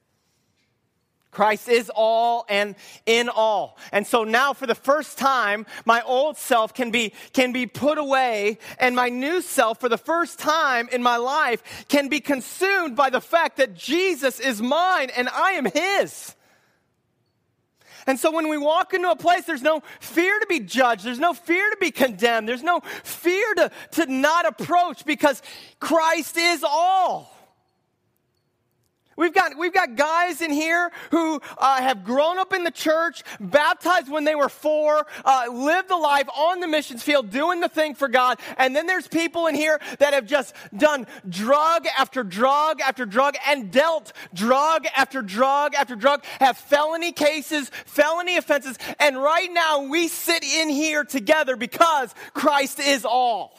Christ 1.33 1.67
is 1.67 1.91
all 1.93 2.45
and 2.47 2.75
in 3.05 3.29
all. 3.29 3.77
And 3.91 4.05
so 4.05 4.23
now 4.23 4.53
for 4.53 4.67
the 4.67 4.75
first 4.75 5.17
time, 5.17 5.65
my 5.85 6.01
old 6.03 6.37
self 6.37 6.73
can 6.73 6.91
be, 6.91 7.13
can 7.33 7.51
be 7.51 7.65
put 7.65 7.97
away 7.97 8.59
and 8.79 8.95
my 8.95 9.09
new 9.09 9.41
self 9.41 9.79
for 9.79 9.89
the 9.89 9.97
first 9.97 10.39
time 10.39 10.87
in 10.91 11.03
my 11.03 11.17
life 11.17 11.85
can 11.89 12.07
be 12.07 12.19
consumed 12.19 12.95
by 12.95 13.09
the 13.09 13.21
fact 13.21 13.57
that 13.57 13.75
Jesus 13.75 14.39
is 14.39 14.61
mine 14.61 15.09
and 15.15 15.29
I 15.29 15.51
am 15.51 15.65
his. 15.65 16.35
And 18.05 18.19
so 18.19 18.31
when 18.31 18.49
we 18.49 18.57
walk 18.57 18.93
into 18.93 19.09
a 19.09 19.15
place, 19.15 19.45
there's 19.45 19.61
no 19.61 19.81
fear 19.99 20.37
to 20.39 20.45
be 20.47 20.59
judged. 20.59 21.05
There's 21.05 21.19
no 21.19 21.33
fear 21.33 21.69
to 21.69 21.77
be 21.79 21.91
condemned. 21.91 22.47
There's 22.47 22.63
no 22.63 22.81
fear 23.03 23.53
to, 23.55 23.71
to 23.93 24.05
not 24.07 24.45
approach 24.45 25.05
because 25.05 25.41
Christ 25.79 26.37
is 26.37 26.63
all. 26.63 27.32
We've 29.15 29.33
got, 29.33 29.57
we've 29.57 29.73
got 29.73 29.95
guys 29.95 30.41
in 30.41 30.51
here 30.51 30.91
who 31.11 31.41
uh, 31.57 31.81
have 31.81 32.03
grown 32.03 32.39
up 32.39 32.53
in 32.53 32.63
the 32.63 32.71
church, 32.71 33.23
baptized 33.39 34.09
when 34.09 34.23
they 34.23 34.35
were 34.35 34.49
four, 34.49 35.05
uh, 35.23 35.45
lived 35.51 35.91
a 35.91 35.95
life 35.95 36.27
on 36.35 36.59
the 36.59 36.67
missions 36.67 37.03
field, 37.03 37.29
doing 37.29 37.59
the 37.59 37.69
thing 37.69 37.95
for 37.95 38.07
God. 38.07 38.39
And 38.57 38.75
then 38.75 38.87
there's 38.87 39.07
people 39.07 39.47
in 39.47 39.55
here 39.55 39.79
that 39.99 40.13
have 40.13 40.25
just 40.25 40.55
done 40.75 41.05
drug 41.29 41.85
after 41.97 42.23
drug 42.23 42.81
after 42.81 43.05
drug 43.05 43.35
and 43.47 43.71
dealt 43.71 44.13
drug 44.33 44.85
after 44.95 45.21
drug 45.21 45.75
after 45.75 45.95
drug, 45.95 46.23
have 46.39 46.57
felony 46.57 47.11
cases, 47.11 47.69
felony 47.85 48.37
offenses. 48.37 48.77
And 48.99 49.21
right 49.21 49.51
now 49.51 49.83
we 49.83 50.07
sit 50.07 50.43
in 50.43 50.69
here 50.69 51.03
together 51.03 51.55
because 51.55 52.13
Christ 52.33 52.79
is 52.79 53.05
all. 53.05 53.57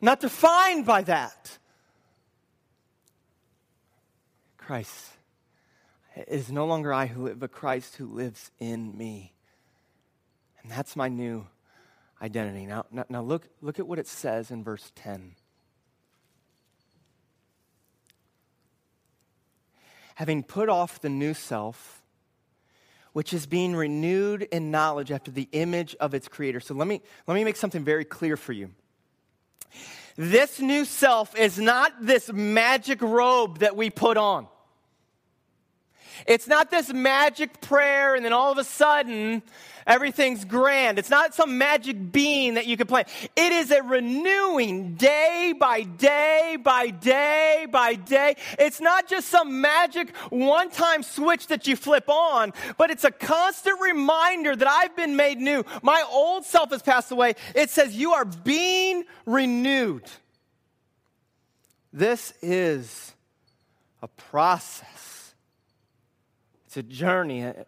Not 0.00 0.20
defined 0.20 0.86
by 0.86 1.02
that. 1.02 1.58
Christ. 4.56 5.10
It 6.16 6.28
is 6.28 6.50
no 6.50 6.66
longer 6.66 6.92
I 6.92 7.06
who 7.06 7.24
live, 7.24 7.38
but 7.38 7.52
Christ 7.52 7.96
who 7.96 8.06
lives 8.06 8.50
in 8.58 8.96
me. 8.96 9.34
And 10.62 10.70
that's 10.70 10.96
my 10.96 11.08
new 11.08 11.46
identity. 12.20 12.66
Now, 12.66 12.86
now, 12.90 13.04
now 13.08 13.22
look, 13.22 13.48
look 13.60 13.78
at 13.78 13.86
what 13.86 13.98
it 13.98 14.08
says 14.08 14.50
in 14.50 14.64
verse 14.64 14.90
10. 14.96 15.34
Having 20.16 20.44
put 20.44 20.68
off 20.68 21.00
the 21.00 21.10
new 21.10 21.34
self, 21.34 22.02
which 23.12 23.32
is 23.32 23.46
being 23.46 23.76
renewed 23.76 24.42
in 24.42 24.70
knowledge 24.70 25.12
after 25.12 25.30
the 25.30 25.48
image 25.52 25.94
of 26.00 26.14
its 26.14 26.26
creator. 26.26 26.60
So 26.60 26.74
let 26.74 26.88
me, 26.88 27.02
let 27.26 27.34
me 27.34 27.44
make 27.44 27.56
something 27.56 27.84
very 27.84 28.04
clear 28.04 28.36
for 28.36 28.52
you. 28.52 28.70
This 30.16 30.60
new 30.60 30.84
self 30.84 31.36
is 31.36 31.58
not 31.58 31.92
this 32.00 32.32
magic 32.32 33.02
robe 33.02 33.58
that 33.58 33.76
we 33.76 33.90
put 33.90 34.16
on. 34.16 34.48
It's 36.26 36.46
not 36.46 36.70
this 36.70 36.92
magic 36.92 37.60
prayer 37.60 38.14
and 38.14 38.24
then 38.24 38.32
all 38.32 38.52
of 38.52 38.58
a 38.58 38.64
sudden 38.64 39.42
everything's 39.86 40.44
grand. 40.44 40.98
It's 40.98 41.10
not 41.10 41.34
some 41.34 41.58
magic 41.58 42.12
bean 42.12 42.54
that 42.54 42.66
you 42.66 42.76
can 42.76 42.86
play. 42.86 43.04
It 43.36 43.52
is 43.52 43.70
a 43.70 43.82
renewing 43.82 44.94
day 44.94 45.54
by 45.58 45.82
day 45.82 46.58
by 46.62 46.90
day 46.90 47.66
by 47.70 47.94
day. 47.94 48.36
It's 48.58 48.80
not 48.80 49.08
just 49.08 49.28
some 49.28 49.60
magic 49.60 50.14
one 50.30 50.70
time 50.70 51.02
switch 51.02 51.46
that 51.48 51.66
you 51.66 51.76
flip 51.76 52.08
on, 52.08 52.52
but 52.78 52.90
it's 52.90 53.04
a 53.04 53.10
constant 53.10 53.80
reminder 53.80 54.56
that 54.56 54.68
I've 54.68 54.96
been 54.96 55.16
made 55.16 55.38
new. 55.38 55.64
My 55.82 56.04
old 56.10 56.44
self 56.44 56.70
has 56.70 56.82
passed 56.82 57.12
away. 57.12 57.34
It 57.54 57.70
says 57.70 57.94
you 57.94 58.12
are 58.12 58.24
being 58.24 59.04
renewed. 59.24 60.04
This 61.92 62.34
is 62.42 63.14
a 64.02 64.08
process. 64.08 64.95
It's 66.76 66.86
a 66.86 66.94
journey. 66.94 67.40
And 67.40 67.64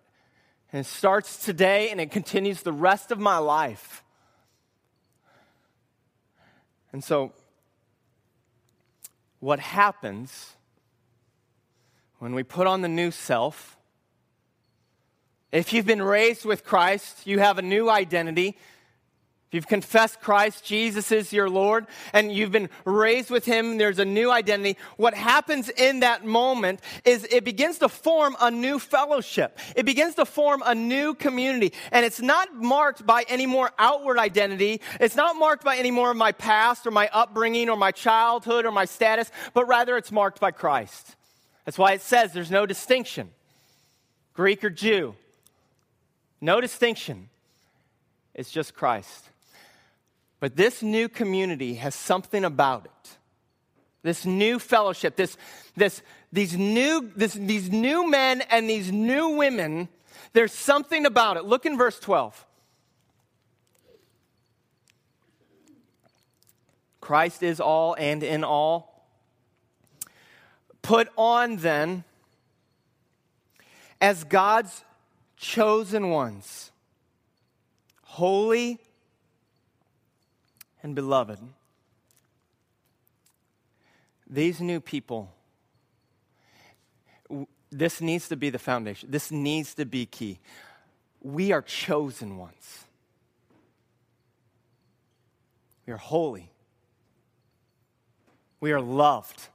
it 0.75 0.85
starts 0.85 1.43
today 1.43 1.91
and 1.91 1.99
it 1.99 2.11
continues 2.11 2.61
the 2.63 2.75
rest 2.75 3.11
of 3.11 3.19
my 3.19 3.39
life. 3.39 4.05
And 6.93 7.03
so, 7.03 7.33
what 9.41 9.61
happens 9.61 10.57
when 12.19 12.35
we 12.35 12.43
put 12.43 12.67
on 12.67 12.83
the 12.83 12.89
new 12.89 13.11
self? 13.11 13.79
If 15.53 15.73
you've 15.73 15.87
been 15.87 16.03
raised 16.03 16.45
with 16.45 16.63
Christ, 16.63 17.27
you 17.27 17.39
have 17.39 17.57
a 17.57 17.63
new 17.63 17.89
identity. 17.89 18.59
If 19.49 19.55
you've 19.55 19.67
confessed 19.67 20.21
Christ, 20.21 20.63
Jesus 20.63 21.11
is 21.11 21.33
your 21.33 21.49
Lord, 21.49 21.87
and 22.13 22.31
you've 22.31 22.53
been 22.53 22.69
raised 22.85 23.31
with 23.31 23.47
Him, 23.47 23.79
there's 23.79 23.99
a 23.99 24.05
new 24.05 24.31
identity. 24.31 24.79
What 24.99 25.15
happens 25.15 25.71
in 25.71 26.01
that 26.01 26.23
moment 26.23 26.81
is 27.07 27.25
it 27.25 27.45
begins 27.45 27.79
to 27.79 27.89
form 27.89 28.37
a 28.43 28.51
new 28.51 28.79
fellowship. 28.79 29.59
It 29.75 29.87
begins 29.87 30.17
to 30.17 30.27
form 30.27 30.63
a 30.67 30.75
new 30.75 31.15
community. 31.15 31.73
And 31.93 32.05
it's 32.05 32.21
not 32.21 32.55
marked 32.57 33.07
by 33.07 33.25
any 33.27 33.47
more 33.47 33.71
outward 33.79 34.19
identity. 34.19 34.83
It's 35.01 35.17
not 35.17 35.35
marked 35.35 35.65
by 35.65 35.79
any 35.79 35.91
more 35.91 36.11
of 36.11 36.19
my 36.19 36.33
past 36.33 36.87
or 36.87 36.91
my 36.91 37.09
upbringing 37.11 37.71
or 37.71 37.77
my 37.79 37.91
childhood 37.91 38.67
or 38.67 38.71
my 38.71 38.85
status, 38.85 39.33
but 39.55 39.67
rather 39.67 39.97
it's 39.97 40.13
marked 40.13 40.41
by 40.41 40.51
Christ. 40.51 41.17
That's 41.65 41.79
why 41.79 41.93
it 41.93 42.03
says 42.03 42.35
there's 42.35 42.51
no 42.51 42.67
distinction 42.67 43.31
Greek 44.35 44.63
or 44.63 44.69
Jew. 44.69 45.15
No 46.39 46.61
distinction. 46.61 47.31
It's 48.35 48.51
just 48.51 48.75
Christ. 48.75 49.28
But 50.41 50.57
this 50.57 50.83
new 50.83 51.09
community 51.09 51.75
has 51.75 51.95
something 51.95 52.45
about 52.45 52.85
it. 52.85 53.19
This 54.03 54.25
new 54.25 54.59
fellowship, 54.59 55.17
this, 55.17 55.37
this, 55.77 56.03
these, 56.33 56.57
new, 56.57 57.11
this, 57.17 57.35
these 57.35 57.71
new 57.71 58.09
men 58.09 58.43
and 58.43 58.71
these 58.71 58.93
new 58.93 59.31
women, 59.31 59.89
there's 60.33 60.53
something 60.53 61.05
about 61.05 61.37
it. 61.37 61.45
Look 61.45 61.67
in 61.67 61.77
verse 61.77 61.99
12. 61.99 62.47
Christ 67.01 67.43
is 67.43 67.59
all 67.59 67.97
and 67.99 68.23
in 68.23 68.45
all. 68.45 69.07
Put 70.83 71.09
on 71.17 71.57
then 71.57 72.05
as 74.01 74.25
God's 74.25 74.85
chosen 75.37 76.11
ones, 76.11 76.71
holy 78.03 78.79
and 80.83 80.95
beloved, 80.95 81.39
these 84.29 84.61
new 84.61 84.81
people, 84.81 85.33
this 87.71 88.01
needs 88.01 88.29
to 88.29 88.37
be 88.37 88.51
the 88.51 88.59
foundation. 88.59 89.11
This 89.11 89.31
needs 89.31 89.75
to 89.75 89.85
be 89.85 90.07
key. 90.07 90.39
We 91.21 91.53
are 91.53 91.63
chosen 91.63 92.37
ones. 92.37 92.85
We 95.87 95.93
are 95.93 95.99
holy. 95.99 96.51
We 98.61 98.73
are 98.73 98.81
loved. 98.81 99.49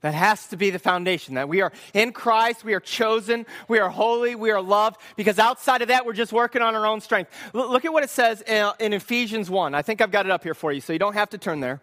That 0.00 0.14
has 0.14 0.46
to 0.48 0.56
be 0.56 0.70
the 0.70 0.78
foundation 0.78 1.34
that 1.34 1.48
we 1.48 1.60
are 1.60 1.72
in 1.92 2.12
Christ, 2.12 2.64
we 2.64 2.72
are 2.74 2.80
chosen, 2.80 3.46
we 3.66 3.80
are 3.80 3.88
holy, 3.88 4.36
we 4.36 4.52
are 4.52 4.62
loved, 4.62 5.00
because 5.16 5.40
outside 5.40 5.82
of 5.82 5.88
that, 5.88 6.06
we're 6.06 6.12
just 6.12 6.32
working 6.32 6.62
on 6.62 6.76
our 6.76 6.86
own 6.86 7.00
strength. 7.00 7.32
L- 7.52 7.70
look 7.70 7.84
at 7.84 7.92
what 7.92 8.04
it 8.04 8.10
says 8.10 8.40
in, 8.42 8.70
in 8.78 8.92
Ephesians 8.92 9.50
1. 9.50 9.74
I 9.74 9.82
think 9.82 10.00
I've 10.00 10.12
got 10.12 10.24
it 10.24 10.30
up 10.30 10.44
here 10.44 10.54
for 10.54 10.72
you, 10.72 10.80
so 10.80 10.92
you 10.92 11.00
don't 11.00 11.14
have 11.14 11.30
to 11.30 11.38
turn 11.38 11.58
there. 11.58 11.80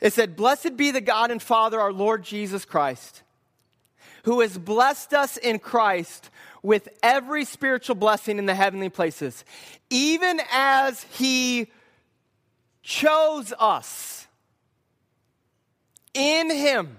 It 0.00 0.14
said, 0.14 0.34
Blessed 0.34 0.78
be 0.78 0.92
the 0.92 1.02
God 1.02 1.30
and 1.30 1.42
Father, 1.42 1.78
our 1.78 1.92
Lord 1.92 2.22
Jesus 2.24 2.64
Christ, 2.64 3.22
who 4.22 4.40
has 4.40 4.56
blessed 4.56 5.12
us 5.12 5.36
in 5.36 5.58
Christ 5.58 6.30
with 6.62 6.88
every 7.02 7.44
spiritual 7.44 7.96
blessing 7.96 8.38
in 8.38 8.46
the 8.46 8.54
heavenly 8.54 8.88
places, 8.88 9.44
even 9.90 10.40
as 10.50 11.02
he 11.02 11.70
chose 12.82 13.52
us 13.58 14.17
in 16.18 16.50
Him 16.50 16.98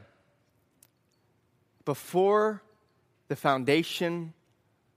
before 1.83 2.63
the 3.27 3.35
foundation 3.35 4.33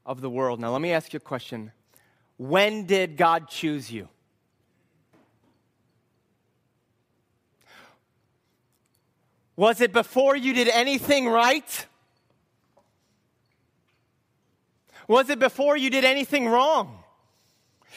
of 0.06 0.20
the 0.20 0.30
world. 0.30 0.61
Now, 0.61 0.70
let 0.72 0.80
me 0.80 0.92
ask 0.92 1.12
you 1.12 1.18
a 1.18 1.20
question. 1.20 1.72
When 2.38 2.87
did 2.87 3.16
God 3.16 3.48
choose 3.48 3.90
you? 3.90 4.08
Was 9.56 9.80
it 9.80 9.92
before 9.92 10.35
you 10.35 10.54
did 10.54 10.68
anything 10.68 11.28
right? 11.28 11.87
Was 15.08 15.28
it 15.30 15.38
before 15.38 15.76
you 15.76 15.90
did 15.90 16.04
anything 16.04 16.48
wrong? 16.48 17.01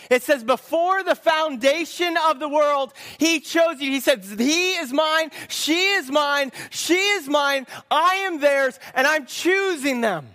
It 0.10 0.24
says, 0.24 0.44
before 0.44 1.04
the 1.04 1.16
foundation 1.16 2.16
of 2.30 2.40
the 2.40 2.50
world, 2.50 2.94
he 3.18 3.40
chose 3.40 3.82
you. 3.82 3.92
He 3.92 4.00
says, 4.00 4.36
he 4.38 4.74
is 4.74 4.92
mine, 4.94 5.32
she 5.48 5.94
is 5.94 6.10
mine, 6.10 6.52
she 6.70 6.96
is 6.96 7.28
mine, 7.28 7.68
I 7.90 8.16
am 8.28 8.40
theirs, 8.40 8.80
and 8.94 9.08
I'm 9.08 9.26
choosing 9.26 10.02
them. 10.02 10.28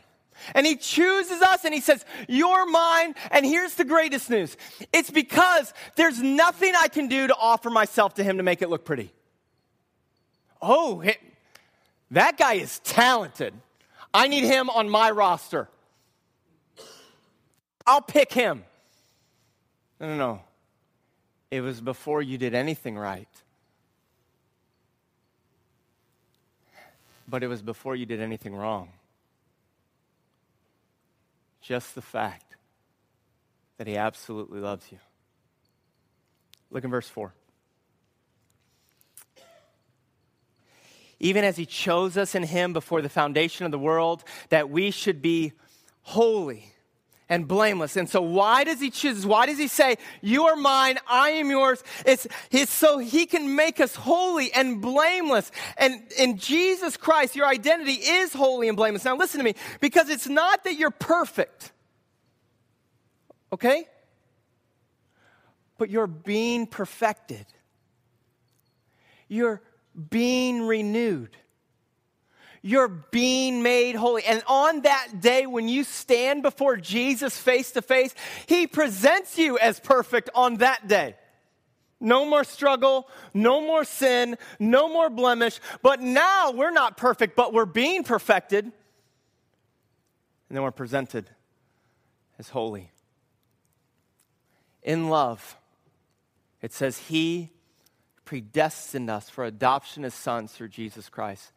And 0.54 0.66
he 0.66 0.76
chooses 0.76 1.42
us 1.42 1.64
and 1.64 1.74
he 1.74 1.80
says, 1.80 2.04
You're 2.26 2.66
mine. 2.66 3.14
And 3.30 3.44
here's 3.44 3.74
the 3.74 3.84
greatest 3.84 4.30
news 4.30 4.56
it's 4.92 5.10
because 5.10 5.72
there's 5.96 6.20
nothing 6.20 6.72
I 6.76 6.88
can 6.88 7.08
do 7.08 7.26
to 7.26 7.36
offer 7.36 7.70
myself 7.70 8.14
to 8.14 8.24
him 8.24 8.38
to 8.38 8.42
make 8.42 8.62
it 8.62 8.70
look 8.70 8.84
pretty. 8.84 9.12
Oh, 10.62 11.04
that 12.10 12.36
guy 12.36 12.54
is 12.54 12.78
talented. 12.80 13.54
I 14.12 14.28
need 14.28 14.44
him 14.44 14.68
on 14.70 14.88
my 14.88 15.10
roster. 15.10 15.68
I'll 17.86 18.02
pick 18.02 18.32
him. 18.32 18.64
No, 20.00 20.08
no, 20.08 20.16
no. 20.16 20.40
It 21.50 21.60
was 21.60 21.80
before 21.80 22.22
you 22.22 22.38
did 22.38 22.54
anything 22.54 22.96
right. 22.96 23.28
but 27.30 27.44
it 27.44 27.46
was 27.46 27.62
before 27.62 27.94
you 27.94 28.04
did 28.04 28.20
anything 28.20 28.54
wrong. 28.54 28.88
Just 31.62 31.94
the 31.94 32.02
fact 32.02 32.56
that 33.78 33.86
he 33.86 33.96
absolutely 33.96 34.60
loves 34.60 34.90
you. 34.90 34.98
Look 36.70 36.84
in 36.84 36.90
verse 36.90 37.08
4. 37.08 37.32
Even 41.20 41.44
as 41.44 41.56
he 41.56 41.66
chose 41.66 42.16
us 42.16 42.34
in 42.34 42.42
him 42.42 42.72
before 42.72 43.02
the 43.02 43.08
foundation 43.08 43.64
of 43.64 43.72
the 43.72 43.78
world, 43.78 44.24
that 44.48 44.70
we 44.70 44.90
should 44.90 45.22
be 45.22 45.52
holy 46.02 46.72
and 47.30 47.46
blameless. 47.46 47.96
And 47.96 48.10
so, 48.10 48.20
why 48.20 48.64
does 48.64 48.80
he 48.80 48.90
choose? 48.90 49.24
Why 49.24 49.46
does 49.46 49.56
he 49.56 49.68
say, 49.68 49.96
You 50.20 50.46
are 50.46 50.56
mine, 50.56 50.98
I 51.08 51.30
am 51.30 51.48
yours? 51.48 51.82
It's, 52.04 52.26
it's 52.50 52.72
so 52.72 52.98
he 52.98 53.24
can 53.24 53.54
make 53.54 53.80
us 53.80 53.94
holy 53.94 54.52
and 54.52 54.82
blameless. 54.82 55.50
And 55.78 56.02
in 56.18 56.36
Jesus 56.36 56.96
Christ, 56.96 57.36
your 57.36 57.46
identity 57.46 57.92
is 57.92 58.34
holy 58.34 58.68
and 58.68 58.76
blameless. 58.76 59.04
Now, 59.04 59.16
listen 59.16 59.38
to 59.38 59.44
me, 59.44 59.54
because 59.80 60.10
it's 60.10 60.28
not 60.28 60.64
that 60.64 60.74
you're 60.74 60.90
perfect, 60.90 61.70
okay? 63.52 63.86
But 65.78 65.88
you're 65.88 66.08
being 66.08 66.66
perfected, 66.66 67.46
you're 69.28 69.62
being 70.10 70.66
renewed. 70.66 71.36
You're 72.62 72.88
being 72.88 73.62
made 73.62 73.94
holy. 73.94 74.24
And 74.24 74.42
on 74.46 74.82
that 74.82 75.20
day, 75.20 75.46
when 75.46 75.68
you 75.68 75.82
stand 75.84 76.42
before 76.42 76.76
Jesus 76.76 77.36
face 77.36 77.72
to 77.72 77.82
face, 77.82 78.14
He 78.46 78.66
presents 78.66 79.38
you 79.38 79.58
as 79.58 79.80
perfect 79.80 80.28
on 80.34 80.56
that 80.56 80.86
day. 80.86 81.16
No 82.00 82.24
more 82.24 82.44
struggle, 82.44 83.08
no 83.34 83.60
more 83.60 83.84
sin, 83.84 84.36
no 84.58 84.88
more 84.88 85.10
blemish. 85.10 85.60
But 85.82 86.00
now 86.00 86.50
we're 86.50 86.70
not 86.70 86.96
perfect, 86.96 87.36
but 87.36 87.52
we're 87.52 87.66
being 87.66 88.04
perfected. 88.04 88.64
And 88.64 88.72
then 90.50 90.62
we're 90.62 90.70
presented 90.70 91.30
as 92.38 92.48
holy. 92.48 92.90
In 94.82 95.08
love, 95.08 95.56
it 96.60 96.72
says, 96.72 96.98
He 96.98 97.50
predestined 98.24 99.10
us 99.10 99.30
for 99.30 99.44
adoption 99.44 100.04
as 100.04 100.14
sons 100.14 100.52
through 100.52 100.68
Jesus 100.68 101.08
Christ 101.08 101.52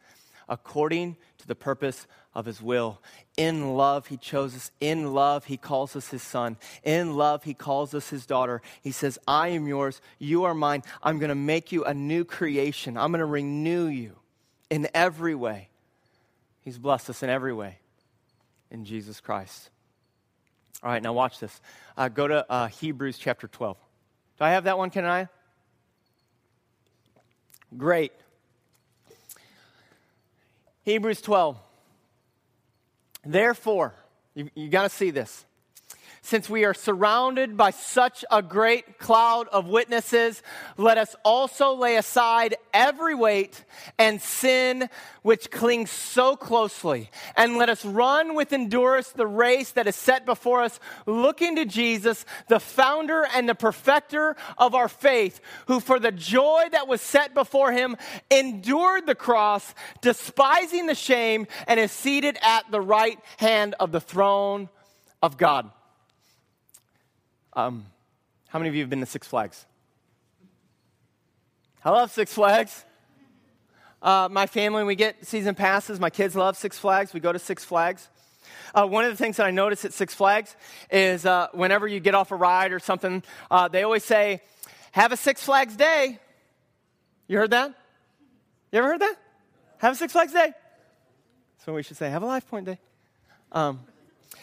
according 0.48 1.16
to 1.38 1.46
the 1.46 1.54
purpose 1.54 2.06
of 2.34 2.46
his 2.46 2.60
will. 2.60 3.00
In 3.36 3.74
love, 3.74 4.08
he 4.08 4.16
chose 4.16 4.54
us. 4.54 4.70
In 4.80 5.14
love, 5.14 5.44
he 5.44 5.56
calls 5.56 5.94
us 5.96 6.08
his 6.08 6.22
son. 6.22 6.56
In 6.82 7.16
love, 7.16 7.44
he 7.44 7.54
calls 7.54 7.94
us 7.94 8.10
his 8.10 8.26
daughter. 8.26 8.60
He 8.82 8.90
says, 8.90 9.18
I 9.26 9.48
am 9.48 9.66
yours. 9.66 10.00
You 10.18 10.44
are 10.44 10.54
mine. 10.54 10.82
I'm 11.02 11.18
going 11.18 11.28
to 11.28 11.34
make 11.34 11.72
you 11.72 11.84
a 11.84 11.94
new 11.94 12.24
creation. 12.24 12.96
I'm 12.96 13.12
going 13.12 13.20
to 13.20 13.26
renew 13.26 13.86
you 13.86 14.16
in 14.70 14.88
every 14.94 15.34
way. 15.34 15.68
He's 16.62 16.78
blessed 16.78 17.10
us 17.10 17.22
in 17.22 17.30
every 17.30 17.52
way 17.52 17.78
in 18.70 18.84
Jesus 18.84 19.20
Christ. 19.20 19.70
All 20.82 20.90
right, 20.90 21.02
now 21.02 21.12
watch 21.12 21.38
this. 21.38 21.60
Uh, 21.96 22.08
go 22.08 22.26
to 22.26 22.50
uh, 22.50 22.66
Hebrews 22.68 23.18
chapter 23.18 23.48
12. 23.48 23.76
Do 24.38 24.44
I 24.44 24.50
have 24.50 24.64
that 24.64 24.76
one, 24.76 24.90
can 24.90 25.04
I? 25.04 25.28
Great. 27.76 28.12
Hebrews 30.84 31.20
12. 31.20 31.56
Therefore, 33.24 33.94
you, 34.34 34.50
you 34.54 34.68
got 34.68 34.82
to 34.84 34.88
see 34.88 35.10
this 35.10 35.44
since 36.24 36.48
we 36.48 36.64
are 36.64 36.72
surrounded 36.72 37.54
by 37.54 37.70
such 37.70 38.24
a 38.30 38.40
great 38.40 38.98
cloud 38.98 39.46
of 39.48 39.66
witnesses, 39.66 40.42
let 40.78 40.96
us 40.96 41.14
also 41.22 41.74
lay 41.74 41.96
aside 41.96 42.56
every 42.72 43.14
weight 43.14 43.62
and 43.98 44.22
sin 44.22 44.88
which 45.20 45.50
clings 45.50 45.90
so 45.90 46.34
closely. 46.34 47.10
And 47.36 47.58
let 47.58 47.68
us 47.68 47.84
run 47.84 48.34
with 48.34 48.54
endurance 48.54 49.10
the 49.10 49.26
race 49.26 49.72
that 49.72 49.86
is 49.86 49.96
set 49.96 50.24
before 50.24 50.62
us, 50.62 50.80
looking 51.04 51.56
to 51.56 51.66
Jesus, 51.66 52.24
the 52.48 52.58
founder 52.58 53.26
and 53.34 53.46
the 53.46 53.54
perfecter 53.54 54.34
of 54.56 54.74
our 54.74 54.88
faith, 54.88 55.42
who 55.66 55.78
for 55.78 56.00
the 56.00 56.10
joy 56.10 56.64
that 56.72 56.88
was 56.88 57.02
set 57.02 57.34
before 57.34 57.70
him 57.70 57.98
endured 58.30 59.04
the 59.04 59.14
cross, 59.14 59.74
despising 60.00 60.86
the 60.86 60.94
shame, 60.94 61.46
and 61.68 61.78
is 61.78 61.92
seated 61.92 62.38
at 62.40 62.70
the 62.70 62.80
right 62.80 63.18
hand 63.36 63.74
of 63.78 63.92
the 63.92 64.00
throne 64.00 64.70
of 65.22 65.36
God. 65.36 65.70
Um, 67.56 67.86
how 68.48 68.58
many 68.58 68.68
of 68.68 68.74
you 68.74 68.80
have 68.82 68.90
been 68.90 69.00
to 69.00 69.06
Six 69.06 69.28
Flags? 69.28 69.64
I 71.84 71.90
love 71.90 72.10
Six 72.10 72.32
Flags. 72.32 72.84
Uh, 74.02 74.28
my 74.30 74.46
family, 74.46 74.82
we 74.82 74.96
get 74.96 75.24
season 75.24 75.54
passes. 75.54 76.00
My 76.00 76.10
kids 76.10 76.34
love 76.34 76.56
Six 76.56 76.78
Flags. 76.78 77.14
We 77.14 77.20
go 77.20 77.32
to 77.32 77.38
Six 77.38 77.64
Flags. 77.64 78.08
Uh, 78.74 78.86
one 78.86 79.04
of 79.04 79.12
the 79.12 79.16
things 79.16 79.36
that 79.36 79.46
I 79.46 79.52
notice 79.52 79.84
at 79.84 79.92
Six 79.92 80.14
Flags 80.14 80.56
is 80.90 81.24
uh, 81.24 81.46
whenever 81.52 81.86
you 81.86 82.00
get 82.00 82.16
off 82.16 82.32
a 82.32 82.36
ride 82.36 82.72
or 82.72 82.80
something, 82.80 83.22
uh, 83.52 83.68
they 83.68 83.84
always 83.84 84.04
say, 84.04 84.40
Have 84.90 85.12
a 85.12 85.16
Six 85.16 85.44
Flags 85.44 85.76
day. 85.76 86.18
You 87.28 87.38
heard 87.38 87.52
that? 87.52 87.72
You 88.72 88.80
ever 88.80 88.88
heard 88.88 89.00
that? 89.00 89.14
Have 89.78 89.92
a 89.92 89.96
Six 89.96 90.12
Flags 90.12 90.32
day. 90.32 90.52
So 91.64 91.72
we 91.72 91.84
should 91.84 91.96
say, 91.96 92.10
Have 92.10 92.24
a 92.24 92.26
Life 92.26 92.48
Point 92.48 92.66
day. 92.66 92.78
Um, 93.52 93.80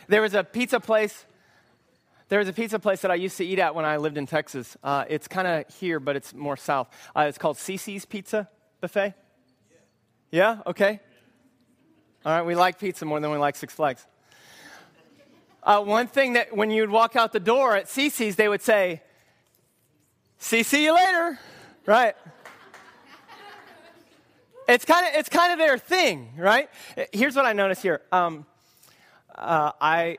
there 0.07 0.21
was 0.21 0.33
a 0.33 0.45
pizza 0.45 0.79
place 0.79 1.25
there 2.31 2.39
was 2.39 2.47
a 2.47 2.53
pizza 2.53 2.79
place 2.79 3.01
that 3.01 3.11
I 3.11 3.15
used 3.15 3.35
to 3.39 3.45
eat 3.45 3.59
at 3.59 3.75
when 3.75 3.83
I 3.83 3.97
lived 3.97 4.17
in 4.17 4.25
Texas. 4.25 4.77
Uh, 4.81 5.03
it's 5.09 5.27
kind 5.27 5.45
of 5.45 5.75
here, 5.75 5.99
but 5.99 6.15
it's 6.15 6.33
more 6.33 6.55
south. 6.55 6.87
Uh, 7.13 7.25
it's 7.27 7.37
called 7.37 7.57
CiCi's 7.57 8.05
Pizza 8.05 8.47
Buffet. 8.79 9.15
Yeah? 10.31 10.61
Okay. 10.65 11.01
All 12.25 12.31
right, 12.31 12.45
we 12.45 12.55
like 12.55 12.79
pizza 12.79 13.03
more 13.03 13.19
than 13.19 13.31
we 13.31 13.37
like 13.37 13.57
Six 13.57 13.73
Flags. 13.73 14.07
Uh, 15.61 15.81
one 15.81 16.07
thing 16.07 16.31
that 16.33 16.55
when 16.55 16.71
you'd 16.71 16.89
walk 16.89 17.17
out 17.17 17.33
the 17.33 17.39
door 17.41 17.75
at 17.75 17.87
CiCi's, 17.87 18.37
they 18.37 18.47
would 18.47 18.61
say, 18.61 19.01
"See, 20.37 20.63
see 20.63 20.85
you 20.85 20.95
later," 20.95 21.37
right? 21.85 22.15
it's 24.69 24.85
kind 24.85 25.05
of 25.05 25.15
it's 25.15 25.27
kind 25.27 25.51
of 25.51 25.59
their 25.59 25.77
thing, 25.77 26.29
right? 26.37 26.69
Here's 27.11 27.35
what 27.35 27.45
I 27.45 27.51
notice 27.51 27.81
here. 27.81 28.01
Um, 28.09 28.45
uh, 29.35 29.73
I 29.81 30.17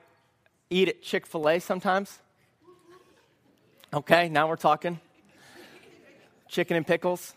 eat 0.73 0.89
at 0.89 1.03
Chick 1.03 1.27
fil 1.27 1.49
A 1.49 1.59
sometimes? 1.61 2.19
Okay, 3.95 4.29
now 4.29 4.49
we're 4.49 4.57
talking. 4.57 4.99
Chicken 6.49 6.77
and 6.77 6.87
pickles. 6.87 7.35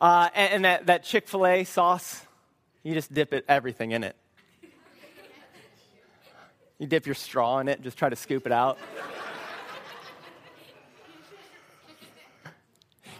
Uh, 0.00 0.30
and, 0.34 0.52
and, 0.54 0.64
that, 0.64 0.86
that 0.86 1.04
Chick 1.04 1.28
fil 1.28 1.46
A 1.46 1.64
sauce, 1.64 2.24
you 2.82 2.94
just 2.94 3.12
dip 3.12 3.34
it, 3.34 3.44
everything 3.48 3.90
in 3.90 4.02
it. 4.02 4.16
You 6.78 6.86
dip 6.86 7.04
your 7.04 7.14
straw 7.14 7.58
in 7.58 7.68
it, 7.68 7.82
just 7.82 7.98
try 7.98 8.08
to 8.08 8.16
scoop 8.16 8.46
it 8.46 8.52
out. 8.52 8.78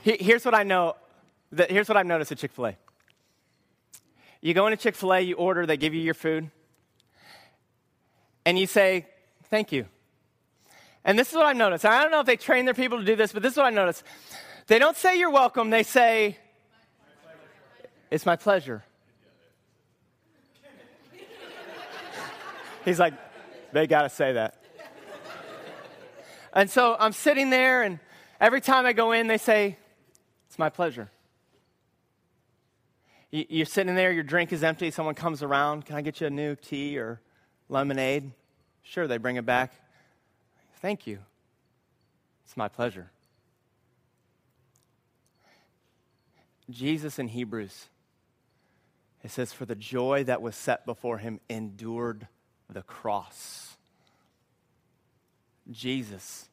Here's 0.03 0.47
what 0.47 0.55
I 0.55 0.63
know. 0.63 0.97
Here's 1.69 1.87
what 1.87 1.99
I've 1.99 2.07
noticed 2.07 2.33
at 2.33 2.39
Chick 2.39 2.53
fil 2.53 2.69
A. 2.69 2.77
You 4.41 4.55
go 4.55 4.67
into 4.67 4.79
Chick 4.79 4.95
fil 4.95 5.13
A, 5.13 5.21
you 5.21 5.35
order, 5.35 5.67
they 5.67 5.77
give 5.77 5.93
you 5.93 6.01
your 6.01 6.15
food 6.15 6.51
and 8.45 8.59
you 8.59 8.67
say, 8.67 9.07
Thank 9.45 9.73
you. 9.73 9.87
And 11.05 11.19
this 11.19 11.31
is 11.31 11.35
what 11.35 11.47
I've 11.47 11.57
noticed. 11.57 11.85
I 11.85 12.03
don't 12.03 12.13
know 12.13 12.21
if 12.21 12.27
they 12.27 12.37
train 12.37 12.67
their 12.67 12.75
people 12.75 12.99
to 12.99 13.05
do 13.05 13.17
this, 13.17 13.33
but 13.33 13.43
this 13.43 13.53
is 13.53 13.57
what 13.57 13.67
I 13.67 13.71
noticed. 13.71 14.05
They 14.67 14.79
don't 14.79 14.97
say 14.97 15.19
you're 15.19 15.31
welcome, 15.31 15.71
they 15.71 15.83
say, 15.83 16.39
It's 18.11 18.27
my 18.27 18.37
pleasure. 18.37 18.85
He's 22.85 22.99
like, 22.99 23.15
They 23.73 23.87
got 23.87 24.03
to 24.03 24.09
say 24.09 24.35
that. 24.35 24.57
And 26.53 26.69
so 26.69 26.97
I'm 26.99 27.13
sitting 27.13 27.51
there, 27.51 27.83
and 27.83 28.01
every 28.41 28.61
time 28.61 28.87
I 28.87 28.93
go 28.93 29.13
in, 29.13 29.27
they 29.27 29.39
say, 29.39 29.77
It's 30.49 30.59
my 30.59 30.69
pleasure. 30.69 31.11
You're 33.33 33.67
sitting 33.67 33.95
there, 33.95 34.11
your 34.11 34.25
drink 34.25 34.53
is 34.53 34.65
empty, 34.65 34.91
someone 34.91 35.15
comes 35.15 35.43
around, 35.43 35.87
Can 35.87 35.97
I 35.97 36.03
get 36.03 36.21
you 36.21 36.27
a 36.27 36.31
new 36.31 36.57
tea 36.57 36.99
or 36.99 37.21
lemonade? 37.71 38.33
Sure, 38.83 39.07
they 39.07 39.19
bring 39.19 39.37
it 39.37 39.47
back. 39.47 39.73
Thank 40.81 41.07
you. 41.07 41.19
It's 42.45 42.57
my 42.57 42.69
pleasure. 42.69 43.11
Jesus 46.69 47.19
in 47.19 47.29
Hebrews, 47.29 47.87
it 49.23 49.31
says, 49.31 49.53
For 49.53 49.65
the 49.65 49.75
joy 49.75 50.25
that 50.25 50.43
was 50.43 50.57
set 50.57 50.87
before 50.87 51.19
him 51.19 51.41
endured 51.49 52.27
the 52.69 52.83
cross. 52.83 53.77
Jesus 55.71 56.49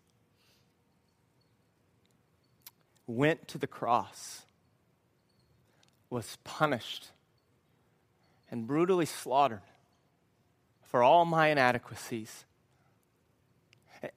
went 3.06 3.48
to 3.48 3.58
the 3.58 3.68
cross, 3.68 4.44
was 6.10 6.38
punished, 6.44 7.08
and 8.52 8.68
brutally 8.68 9.06
slaughtered 9.06 9.62
for 10.98 11.04
all 11.04 11.26
my 11.26 11.50
inadequacies. 11.50 12.44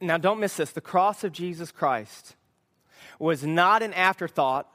Now, 0.01 0.17
don't 0.17 0.41
miss 0.41 0.57
this. 0.57 0.73
The 0.73 0.81
cross 0.81 1.25
of 1.25 1.31
Jesus 1.31 1.71
Christ 1.71 2.37
was 3.19 3.45
not 3.45 3.83
an 3.83 3.93
afterthought 3.93 4.67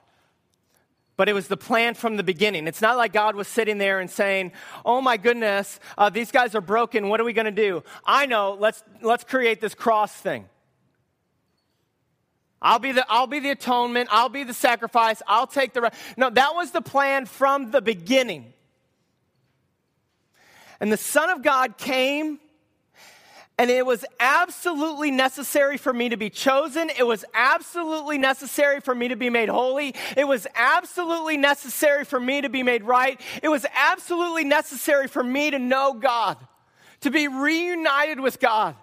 but 1.17 1.29
it 1.29 1.33
was 1.33 1.47
the 1.47 1.57
plan 1.57 1.93
from 1.93 2.17
the 2.17 2.23
beginning. 2.23 2.67
It's 2.67 2.81
not 2.81 2.97
like 2.97 3.13
God 3.13 3.35
was 3.35 3.47
sitting 3.47 3.77
there 3.77 4.01
and 4.01 4.11
saying, 4.11 4.51
Oh 4.83 4.99
my 5.01 5.15
goodness, 5.15 5.79
uh, 5.97 6.09
these 6.09 6.29
guys 6.29 6.53
are 6.53 6.61
broken. 6.61 7.07
What 7.07 7.21
are 7.21 7.23
we 7.23 7.31
going 7.31 7.45
to 7.45 7.51
do? 7.51 7.83
I 8.05 8.25
know, 8.25 8.57
let's, 8.59 8.83
let's 9.01 9.23
create 9.23 9.61
this 9.61 9.73
cross 9.73 10.11
thing. 10.11 10.49
I'll 12.61 12.79
be, 12.79 12.91
the, 12.91 13.05
I'll 13.07 13.27
be 13.27 13.39
the 13.39 13.51
atonement. 13.51 14.09
I'll 14.11 14.27
be 14.27 14.43
the 14.43 14.53
sacrifice. 14.53 15.21
I'll 15.25 15.47
take 15.47 15.73
the. 15.73 15.89
No, 16.17 16.29
that 16.29 16.53
was 16.53 16.71
the 16.71 16.81
plan 16.81 17.27
from 17.27 17.71
the 17.71 17.81
beginning. 17.81 18.51
And 20.79 20.91
the 20.91 20.97
Son 20.97 21.29
of 21.29 21.41
God 21.41 21.77
came 21.77 22.39
and 23.57 23.69
it 23.69 23.85
was 23.85 24.03
absolutely 24.19 25.11
necessary 25.11 25.77
for 25.77 25.93
me 25.93 26.09
to 26.09 26.17
be 26.17 26.29
chosen. 26.29 26.89
It 26.97 27.07
was 27.07 27.23
absolutely 27.33 28.17
necessary 28.17 28.81
for 28.81 28.93
me 28.93 29.07
to 29.07 29.15
be 29.15 29.29
made 29.29 29.47
holy. 29.47 29.95
It 30.17 30.27
was 30.27 30.45
absolutely 30.55 31.37
necessary 31.37 32.03
for 32.03 32.19
me 32.19 32.41
to 32.41 32.49
be 32.49 32.63
made 32.63 32.83
right. 32.83 33.19
It 33.41 33.47
was 33.47 33.65
absolutely 33.73 34.43
necessary 34.43 35.07
for 35.07 35.23
me 35.23 35.51
to 35.51 35.59
know 35.59 35.93
God, 35.93 36.37
to 37.01 37.11
be 37.11 37.29
reunited 37.29 38.19
with 38.19 38.41
God. 38.41 38.75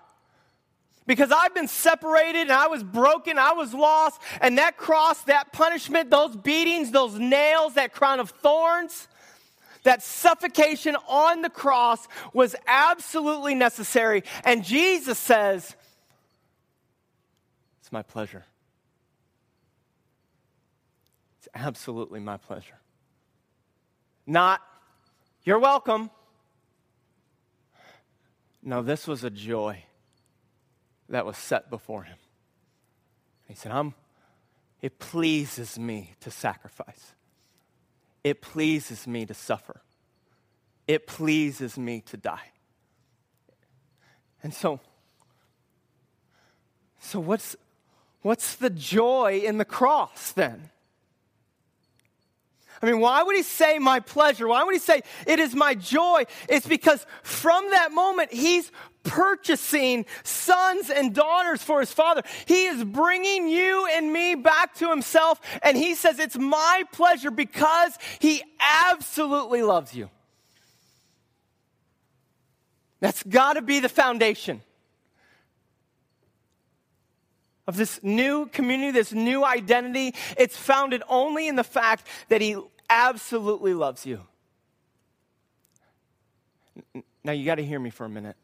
Because 1.07 1.33
I've 1.33 1.53
been 1.53 1.69
separated 1.69 2.43
and 2.43 2.53
I 2.53 2.69
was 2.69 2.83
broken, 2.83 3.37
I 3.37 3.53
was 3.53 3.75
lost, 3.75 4.21
and 4.41 4.57
that 4.57 4.79
cross, 4.79 5.21
that 5.25 5.53
punishment, 5.53 6.11
those 6.11 6.35
beatings, 6.35 6.93
those 6.93 7.19
nails, 7.19 7.75
that 7.75 7.93
crown 7.93 8.21
of 8.21 8.31
thorns, 8.31 9.09
that 9.83 10.03
suffocation 10.03 10.97
on 11.09 11.43
the 11.43 11.51
cross 11.51 12.07
was 12.33 12.55
absolutely 12.67 13.55
necessary. 13.55 14.25
And 14.45 14.65
Jesus 14.65 15.19
says, 15.19 15.75
It's 17.81 17.93
my 17.93 18.03
pleasure. 18.03 18.45
It's 21.39 21.49
absolutely 21.55 22.21
my 22.21 22.37
pleasure. 22.37 22.79
Not, 24.27 24.61
you're 25.45 25.59
welcome. 25.59 26.11
No, 28.63 28.83
this 28.83 29.09
was 29.09 29.25
a 29.25 29.31
joy 29.31 29.83
that 31.09 31.27
was 31.27 31.37
set 31.37 31.69
before 31.69 32.05
him. 32.05 32.17
He 33.49 33.55
said, 33.55 33.73
I'm, 33.73 33.95
It 34.81 35.01
pleases 35.01 35.79
me 35.79 36.15
to 36.21 36.31
sacrifice. 36.31 37.15
It 38.25 38.41
pleases 38.43 39.07
me 39.07 39.27
to 39.27 39.35
suffer. 39.35 39.81
It 40.87 41.07
pleases 41.07 41.79
me 41.79 42.03
to 42.07 42.17
die. 42.17 42.51
And 44.43 44.53
so, 44.53 44.81
so 47.01 47.21
what's, 47.21 47.57
what's 48.23 48.57
the 48.57 48.71
joy 48.71 49.43
in 49.45 49.59
the 49.59 49.65
cross 49.65 50.33
then? 50.33 50.72
I 52.83 52.87
mean, 52.87 52.99
why 52.99 53.23
would 53.23 53.37
he 53.37 53.45
say 53.45 53.79
my 53.79 54.01
pleasure? 54.01 54.49
Why 54.49 54.65
would 54.65 54.75
he 54.75 54.81
say 54.81 55.03
it 55.25 55.39
is 55.39 55.55
my 55.55 55.75
joy? 55.75 56.25
It's 56.49 56.67
because 56.67 57.07
from 57.23 57.71
that 57.71 57.93
moment, 57.93 58.33
he's 58.33 58.73
purchasing 59.05 60.05
sons 60.25 60.91
and 60.91 61.15
daughters 61.15 61.63
for 61.63 61.79
his 61.79 61.93
father. 61.93 62.23
He 62.47 62.67
is 62.67 62.83
bringing 62.83 63.49
you 63.49 63.87
and 63.93 64.13
me 64.13 64.35
back 64.35 64.75
to 64.77 64.91
himself. 64.91 65.41
And 65.63 65.77
he 65.77 65.95
says, 65.95 66.19
It's 66.19 66.37
my 66.37 66.83
pleasure 66.93 67.31
because 67.31 67.97
he 68.19 68.43
absolutely 68.91 69.63
loves 69.63 69.95
you. 69.95 70.11
That's 72.99 73.23
got 73.23 73.55
to 73.55 73.63
be 73.63 73.79
the 73.79 73.89
foundation 73.89 74.61
of 77.67 77.77
this 77.77 78.01
new 78.03 78.47
community, 78.47 78.91
this 78.91 79.13
new 79.13 79.45
identity. 79.45 80.15
It's 80.37 80.57
founded 80.57 81.03
only 81.09 81.49
in 81.49 81.57
the 81.57 81.65
fact 81.65 82.07
that 82.29 82.41
he 82.41 82.57
absolutely 82.93 83.75
loves 83.75 84.05
you. 84.05 84.21
Now, 87.25 87.33
you 87.33 87.45
got 87.45 87.57
to 87.57 87.65
hear 87.65 87.79
me 87.79 87.91
for 87.91 88.05
a 88.05 88.09
minute. 88.09 88.37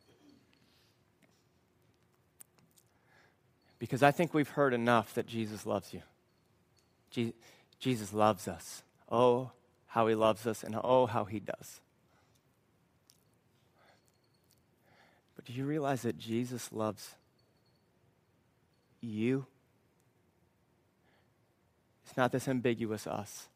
Because 3.79 4.03
I 4.03 4.11
think 4.11 4.35
we've 4.35 4.49
heard 4.49 4.75
enough 4.75 5.15
that 5.15 5.27
Jesus 5.27 5.67
loves 5.67 5.93
you. 5.93 6.03
Je- 7.11 7.35
Jesus 7.79 8.13
loves 8.13 8.49
us. 8.49 8.83
Oh, 9.11 9.51
how 9.87 10.07
he 10.07 10.15
loves 10.15 10.47
us, 10.47 10.65
and 10.65 10.77
oh, 10.83 11.07
how 11.07 11.25
he 11.25 11.41
does. 11.41 11.81
But 15.37 15.45
do 15.45 15.53
you 15.53 15.65
realize 15.65 16.03
that 16.03 16.19
Jesus 16.19 16.73
loves 16.73 17.15
you? 19.01 19.47
It's 22.05 22.17
not 22.17 22.33
this 22.33 22.49
ambiguous 22.49 23.07
us. 23.07 23.49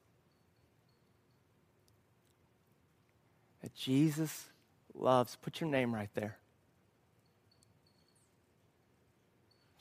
That 3.63 3.75
Jesus 3.75 4.47
loves. 4.95 5.37
Put 5.41 5.61
your 5.61 5.71
name 5.71 5.95
right 5.95 6.11
there. 6.15 6.37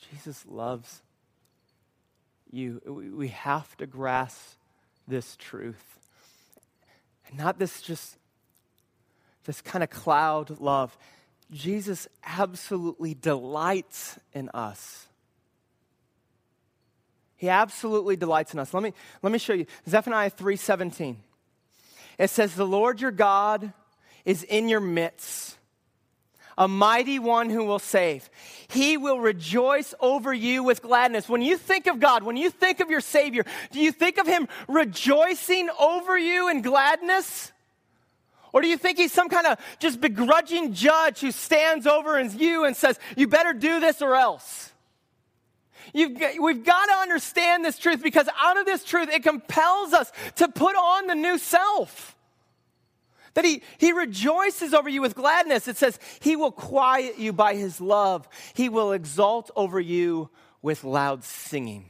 Jesus 0.10 0.46
loves 0.48 1.02
you. 2.52 3.14
We 3.16 3.30
have 3.30 3.76
to 3.78 3.86
grasp 3.86 4.58
this 5.08 5.36
truth. 5.38 6.00
And 7.28 7.38
not 7.38 7.60
this 7.60 7.82
just 7.82 8.18
this 9.46 9.62
kind 9.62 9.84
of 9.84 9.90
cloud 9.90 10.60
love. 10.60 10.96
Jesus 11.52 12.08
absolutely 12.24 13.14
delights 13.14 14.20
in 14.34 14.50
us. 14.50 15.08
He 17.36 17.50
absolutely 17.50 18.16
delights 18.16 18.54
in 18.54 18.60
us. 18.60 18.74
Let 18.74 18.84
me, 18.84 18.94
let 19.24 19.34
me 19.34 19.40
show 19.40 19.54
you. 19.54 19.66
Zephaniah 19.90 20.30
3:17. 20.30 21.16
It 22.22 22.30
says, 22.30 22.54
The 22.54 22.68
Lord 22.68 23.02
your 23.02 23.10
God 23.10 23.74
is 24.26 24.44
in 24.44 24.70
your 24.70 24.80
midst, 24.80 25.58
a 26.56 26.68
mighty 26.68 27.18
one 27.18 27.50
who 27.50 27.66
will 27.66 27.80
save. 27.80 28.30
He 28.68 28.96
will 28.96 29.20
rejoice 29.20 29.96
over 30.00 30.32
you 30.32 30.64
with 30.64 30.84
gladness. 30.84 31.28
When 31.28 31.42
you 31.42 31.58
think 31.58 31.88
of 31.88 32.00
God, 32.00 32.22
when 32.22 32.38
you 32.38 32.52
think 32.52 32.80
of 32.80 32.92
your 32.92 33.02
Savior, 33.02 33.44
do 33.72 33.80
you 33.80 33.92
think 33.92 34.20
of 34.20 34.28
Him 34.28 34.48
rejoicing 34.68 35.68
over 35.80 36.16
you 36.16 36.48
in 36.48 36.62
gladness? 36.62 37.52
Or 38.54 38.62
do 38.62 38.68
you 38.68 38.78
think 38.78 38.98
he's 38.98 39.14
some 39.14 39.30
kind 39.30 39.48
of 39.48 39.58
just 39.80 40.02
begrudging 40.02 40.74
judge 40.74 41.22
who 41.22 41.32
stands 41.32 41.88
over 41.88 42.22
you 42.22 42.66
and 42.66 42.76
says, 42.76 43.00
You 43.16 43.28
better 43.28 43.54
do 43.54 43.80
this 43.80 44.02
or 44.02 44.16
else? 44.16 44.72
You've, 45.94 46.22
we've 46.40 46.64
got 46.64 46.86
to 46.86 46.94
understand 46.94 47.66
this 47.66 47.78
truth 47.78 48.04
because 48.04 48.28
out 48.42 48.58
of 48.58 48.66
this 48.66 48.84
truth, 48.84 49.10
it 49.10 49.24
compels 49.24 49.94
us 49.94 50.12
to 50.36 50.48
put 50.48 50.76
on 50.76 51.08
the 51.08 51.16
new 51.16 51.38
self. 51.38 52.11
That 53.34 53.46
he, 53.46 53.62
he 53.78 53.94
rejoices 53.94 54.74
over 54.74 54.90
you 54.90 55.02
with 55.02 55.16
gladness. 55.16 55.68
It 55.68 55.78
says, 55.78 56.00
He 56.20 56.36
will 56.36 56.52
quiet 56.52 57.18
you 57.18 57.32
by 57.32 57.56
His 57.56 57.80
love, 57.80 58.28
He 58.54 58.70
will 58.70 58.92
exalt 58.92 59.52
over 59.56 59.80
you 59.80 60.30
with 60.62 60.84
loud 60.84 61.24
singing. 61.24 61.90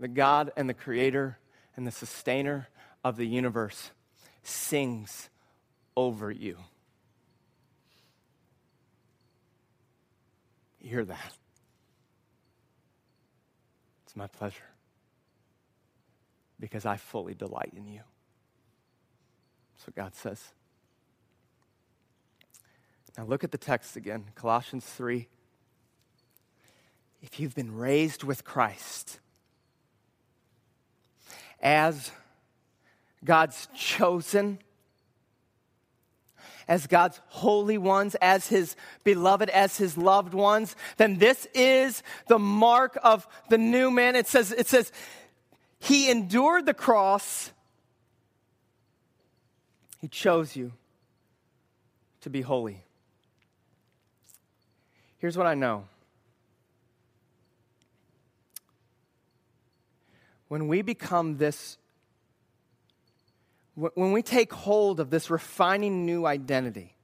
The 0.00 0.08
God 0.08 0.52
and 0.56 0.68
the 0.68 0.74
Creator 0.74 1.38
and 1.76 1.86
the 1.86 1.92
Sustainer 1.92 2.68
of 3.04 3.16
the 3.16 3.26
universe 3.26 3.90
sings 4.42 5.28
over 5.96 6.30
you. 6.30 6.56
You 10.80 10.90
hear 10.90 11.04
that? 11.04 11.32
It's 14.04 14.16
my 14.16 14.26
pleasure 14.26 14.58
because 16.58 16.84
I 16.84 16.96
fully 16.96 17.34
delight 17.34 17.72
in 17.76 17.86
you. 17.86 18.02
That's 19.82 19.96
what 19.96 20.04
God 20.04 20.14
says. 20.14 20.40
Now 23.18 23.24
look 23.24 23.42
at 23.42 23.50
the 23.50 23.58
text 23.58 23.96
again 23.96 24.26
Colossians 24.36 24.84
3. 24.84 25.26
If 27.20 27.40
you've 27.40 27.56
been 27.56 27.76
raised 27.76 28.22
with 28.22 28.44
Christ 28.44 29.18
as 31.60 32.12
God's 33.24 33.66
chosen, 33.74 34.60
as 36.68 36.86
God's 36.86 37.20
holy 37.26 37.78
ones, 37.78 38.14
as 38.22 38.46
his 38.46 38.76
beloved, 39.02 39.50
as 39.50 39.78
his 39.78 39.98
loved 39.98 40.32
ones, 40.32 40.76
then 40.96 41.18
this 41.18 41.48
is 41.54 42.04
the 42.28 42.38
mark 42.38 42.96
of 43.02 43.26
the 43.48 43.58
new 43.58 43.90
man. 43.90 44.14
It 44.14 44.28
says, 44.28 44.52
it 44.52 44.68
says, 44.68 44.92
he 45.80 46.08
endured 46.08 46.66
the 46.66 46.74
cross. 46.74 47.50
He 50.02 50.08
chose 50.08 50.56
you 50.56 50.72
to 52.22 52.28
be 52.28 52.40
holy. 52.40 52.84
Here's 55.18 55.38
what 55.38 55.46
I 55.46 55.54
know. 55.54 55.84
When 60.48 60.66
we 60.66 60.82
become 60.82 61.38
this 61.38 61.78
when 63.74 64.12
we 64.12 64.22
take 64.22 64.52
hold 64.52 65.00
of 65.00 65.08
this 65.08 65.30
refining 65.30 66.04
new 66.04 66.26
identity, 66.26 66.94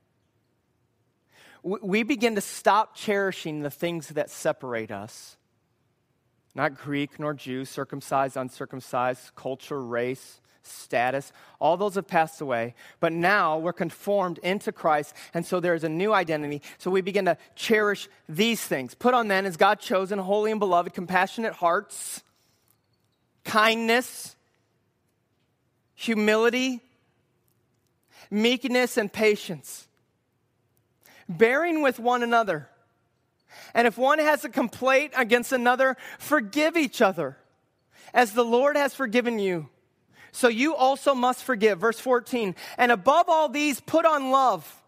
we 1.62 2.02
begin 2.02 2.34
to 2.34 2.42
stop 2.42 2.94
cherishing 2.94 3.60
the 3.62 3.70
things 3.70 4.08
that 4.08 4.28
separate 4.28 4.90
us. 4.90 5.36
not 6.54 6.74
Greek 6.74 7.18
nor 7.18 7.32
Jew, 7.32 7.64
circumcised, 7.64 8.36
uncircumcised, 8.36 9.34
culture, 9.34 9.80
race, 9.80 10.40
status. 10.68 11.32
All 11.60 11.76
those 11.76 11.94
have 11.96 12.06
passed 12.06 12.40
away. 12.40 12.74
But 13.00 13.12
now 13.12 13.58
we're 13.58 13.72
conformed 13.72 14.38
into 14.38 14.72
Christ, 14.72 15.14
and 15.34 15.44
so 15.44 15.60
there 15.60 15.74
is 15.74 15.84
a 15.84 15.88
new 15.88 16.12
identity. 16.12 16.62
So 16.78 16.90
we 16.90 17.00
begin 17.00 17.24
to 17.26 17.36
cherish 17.54 18.08
these 18.28 18.62
things. 18.62 18.94
Put 18.94 19.14
on 19.14 19.28
then, 19.28 19.46
as 19.46 19.56
God 19.56 19.80
chosen, 19.80 20.18
holy 20.18 20.50
and 20.50 20.60
beloved, 20.60 20.94
compassionate 20.94 21.54
hearts, 21.54 22.22
kindness, 23.44 24.36
humility, 25.94 26.80
meekness, 28.30 28.96
and 28.96 29.12
patience, 29.12 29.88
bearing 31.28 31.82
with 31.82 31.98
one 31.98 32.22
another 32.22 32.68
and 33.74 33.86
if 33.86 33.98
one 33.98 34.18
has 34.18 34.44
a 34.44 34.48
complaint 34.48 35.12
against 35.16 35.52
another, 35.52 35.96
forgive 36.18 36.76
each 36.76 37.00
other, 37.02 37.36
as 38.14 38.32
the 38.32 38.44
Lord 38.44 38.76
has 38.76 38.94
forgiven 38.94 39.38
you. 39.38 39.68
So 40.32 40.48
you 40.48 40.74
also 40.74 41.14
must 41.14 41.42
forgive. 41.42 41.78
Verse 41.78 41.98
14. 41.98 42.54
And 42.76 42.92
above 42.92 43.28
all 43.28 43.48
these, 43.48 43.80
put 43.80 44.04
on 44.04 44.30
love, 44.30 44.82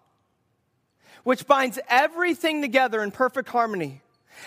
which 1.25 1.47
binds 1.47 1.79
everything 1.89 2.63
together 2.63 3.03
in 3.03 3.11
perfect 3.11 3.49
harmony. 3.49 4.03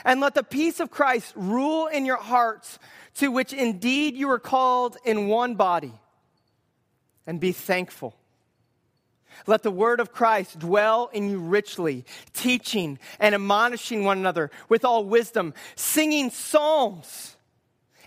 And 0.06 0.22
let 0.22 0.34
the 0.34 0.44
peace 0.44 0.80
of 0.80 0.90
Christ 0.90 1.34
rule 1.36 1.88
in 1.88 2.06
your 2.06 2.18
hearts, 2.18 2.80
to 3.16 3.30
which 3.30 3.54
indeed 3.54 4.16
you 4.16 4.30
are 4.32 4.40
called 4.40 4.98
in 5.06 5.28
one 5.28 5.56
body. 5.56 5.94
And 7.28 7.40
be 7.40 7.52
thankful. 7.52 8.16
Let 9.48 9.64
the 9.64 9.72
word 9.72 10.00
of 10.00 10.12
Christ 10.12 10.60
dwell 10.60 11.10
in 11.12 11.30
you 11.30 11.40
richly, 11.40 12.06
teaching 12.34 13.00
and 13.20 13.34
admonishing 13.34 14.04
one 14.04 14.20
another 14.20 14.52
with 14.70 14.86
all 14.86 15.06
wisdom, 15.06 15.54
singing 15.76 16.30
psalms 16.30 17.36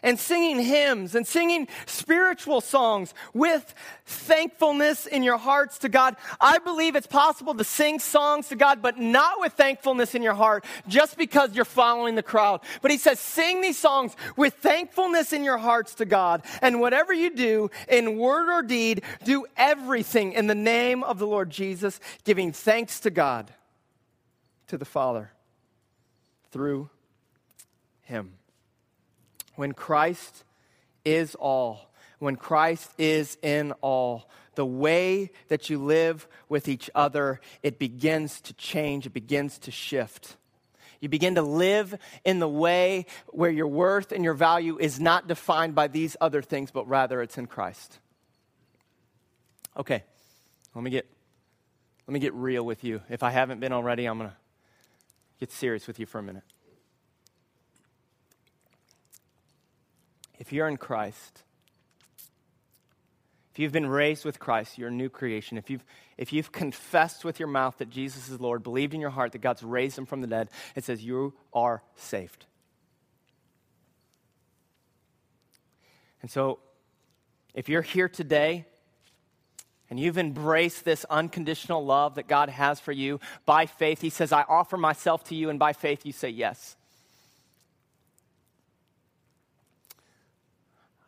and 0.07 0.21
singing 0.21 0.61
hymns 0.61 1.17
and 1.17 1.27
singing 1.27 1.67
spiritual 1.85 2.61
songs 2.61 3.13
with 3.35 3.75
thankfulness 4.05 5.05
in 5.05 5.25
your 5.25 5.37
hearts 5.37 5.79
to 5.79 5.89
God. 5.89 6.15
I 6.41 6.59
believe 6.59 6.95
it's 6.95 7.09
possible 7.09 7.57
to 7.57 7.65
sing 7.65 7.99
songs 7.99 8.49
to 8.49 8.57
God, 8.57 8.81
but 8.81 8.99
not 8.99 9.41
with 9.41 9.55
thankfulness 9.55 10.15
in 10.15 10.23
your 10.23 10.35
heart 10.35 10.65
just 10.87 11.19
because 11.19 11.57
you're 11.57 11.65
following 11.65 12.15
the 12.15 12.23
crowd. 12.23 12.61
But 12.83 12.93
he 12.93 12.99
says, 12.99 13.19
sing 13.19 13.61
these 13.61 13.79
songs 13.79 14.15
with 14.37 14.55
thankfulness 14.55 15.33
in 15.33 15.43
your 15.43 15.59
hearts 15.59 15.97
to 15.97 16.05
God. 16.05 16.45
And 16.63 16.81
whatever 16.81 17.13
you 17.13 17.35
do 17.35 17.73
in 17.89 18.17
word 18.17 18.49
or 18.49 18.63
deed, 18.63 19.03
do 19.25 19.45
everything 19.57 20.35
in 20.35 20.47
the 20.47 20.55
name 20.55 21.03
of 21.03 21.19
the 21.19 21.27
Lord 21.27 21.51
Jesus, 21.51 21.99
giving 22.23 22.53
thanks 22.53 23.01
to 23.01 23.11
God, 23.11 23.53
to 24.69 24.79
the 24.79 24.85
Father, 24.85 25.33
through 26.53 26.91
him 28.03 28.36
when 29.57 29.73
Christ 29.73 30.45
is 31.05 31.35
all, 31.35 31.91
when 32.19 32.37
Christ 32.37 32.91
is 32.99 33.37
in 33.43 33.73
all, 33.81 34.31
the 34.55 34.67
way 34.67 35.31
that 35.49 35.69
you 35.69 35.79
live 35.79 36.27
with 36.49 36.69
each 36.69 36.89
other, 36.95 37.41
it 37.63 37.79
begins 37.79 38.41
to 38.43 38.55
change, 38.55 39.07
it 39.07 39.13
begins 39.13 39.59
to 39.59 39.71
shift. 39.71 40.37
You 41.01 41.09
begin 41.11 41.35
to 41.35 41.43
live 41.43 41.95
in 42.25 42.39
the 42.39 42.49
way 42.49 43.07
where 43.29 43.51
your 43.51 43.69
worth 43.69 44.13
and 44.13 44.25
your 44.25 44.35
value 44.35 44.79
is 44.79 44.99
not 44.99 45.29
defined 45.29 45.75
by 45.75 45.89
these 45.89 46.17
other 46.21 46.41
things, 46.41 46.71
but 46.71 46.89
rather 46.89 47.21
it's 47.21 47.37
in 47.37 47.47
Christ. 47.47 47.99
Okay, 49.77 50.03
let 50.75 50.83
me 50.83 50.91
get, 50.91 51.07
let 52.07 52.15
me 52.15 52.19
get 52.19 52.33
real 52.33 52.65
with 52.65 52.83
you. 52.83 53.03
If 53.11 53.23
I 53.23 53.31
haven't 53.31 53.61
been 53.61 53.73
already, 53.73 54.07
I'm 54.07 54.19
going 54.19 54.31
to 54.31 54.37
get 55.39 55.53
serious 55.53 55.87
with 55.87 56.01
you 56.01 56.07
for 56.07 56.19
a 56.19 56.23
minute. 56.23 56.45
If 60.47 60.53
you're 60.53 60.69
in 60.69 60.77
Christ, 60.77 61.43
if 63.51 63.59
you've 63.59 63.73
been 63.73 63.89
raised 63.89 64.25
with 64.25 64.39
Christ, 64.39 64.79
you're 64.79 64.91
a 64.91 64.93
new 64.93 65.09
creation. 65.09 65.59
If 65.59 65.71
you've, 65.71 65.85
if 66.17 66.33
you've 66.33 66.53
confessed 66.53 67.25
with 67.25 67.41
your 67.41 67.49
mouth 67.49 67.79
that 67.79 67.91
Jesus 67.91 68.29
is 68.29 68.41
Lord, 68.41 68.63
believed 68.63 68.95
in 68.95 69.01
your 69.01 69.11
heart 69.11 69.33
that 69.33 69.41
God's 69.41 69.65
raised 69.65 69.99
him 69.99 70.07
from 70.07 70.21
the 70.21 70.29
dead, 70.29 70.51
it 70.77 70.85
says 70.85 71.03
you 71.03 71.35
are 71.53 71.83
saved. 71.97 72.47
And 76.23 76.31
so, 76.31 76.61
if 77.53 77.69
you're 77.69 77.83
here 77.83 78.09
today 78.09 78.67
and 79.91 79.99
you've 79.99 80.19
embraced 80.19 80.85
this 80.85 81.05
unconditional 81.11 81.85
love 81.85 82.15
that 82.15 82.29
God 82.29 82.51
has 82.51 82.79
for 82.79 82.93
you 82.93 83.19
by 83.47 83.67
faith, 83.67 84.01
He 84.01 84.11
says, 84.11 84.31
I 84.31 84.43
offer 84.43 84.77
myself 84.77 85.25
to 85.25 85.35
you, 85.35 85.51
and 85.51 85.59
by 85.59 85.73
faith 85.73 86.07
you 86.07 86.13
say 86.13 86.29
yes. 86.29 86.77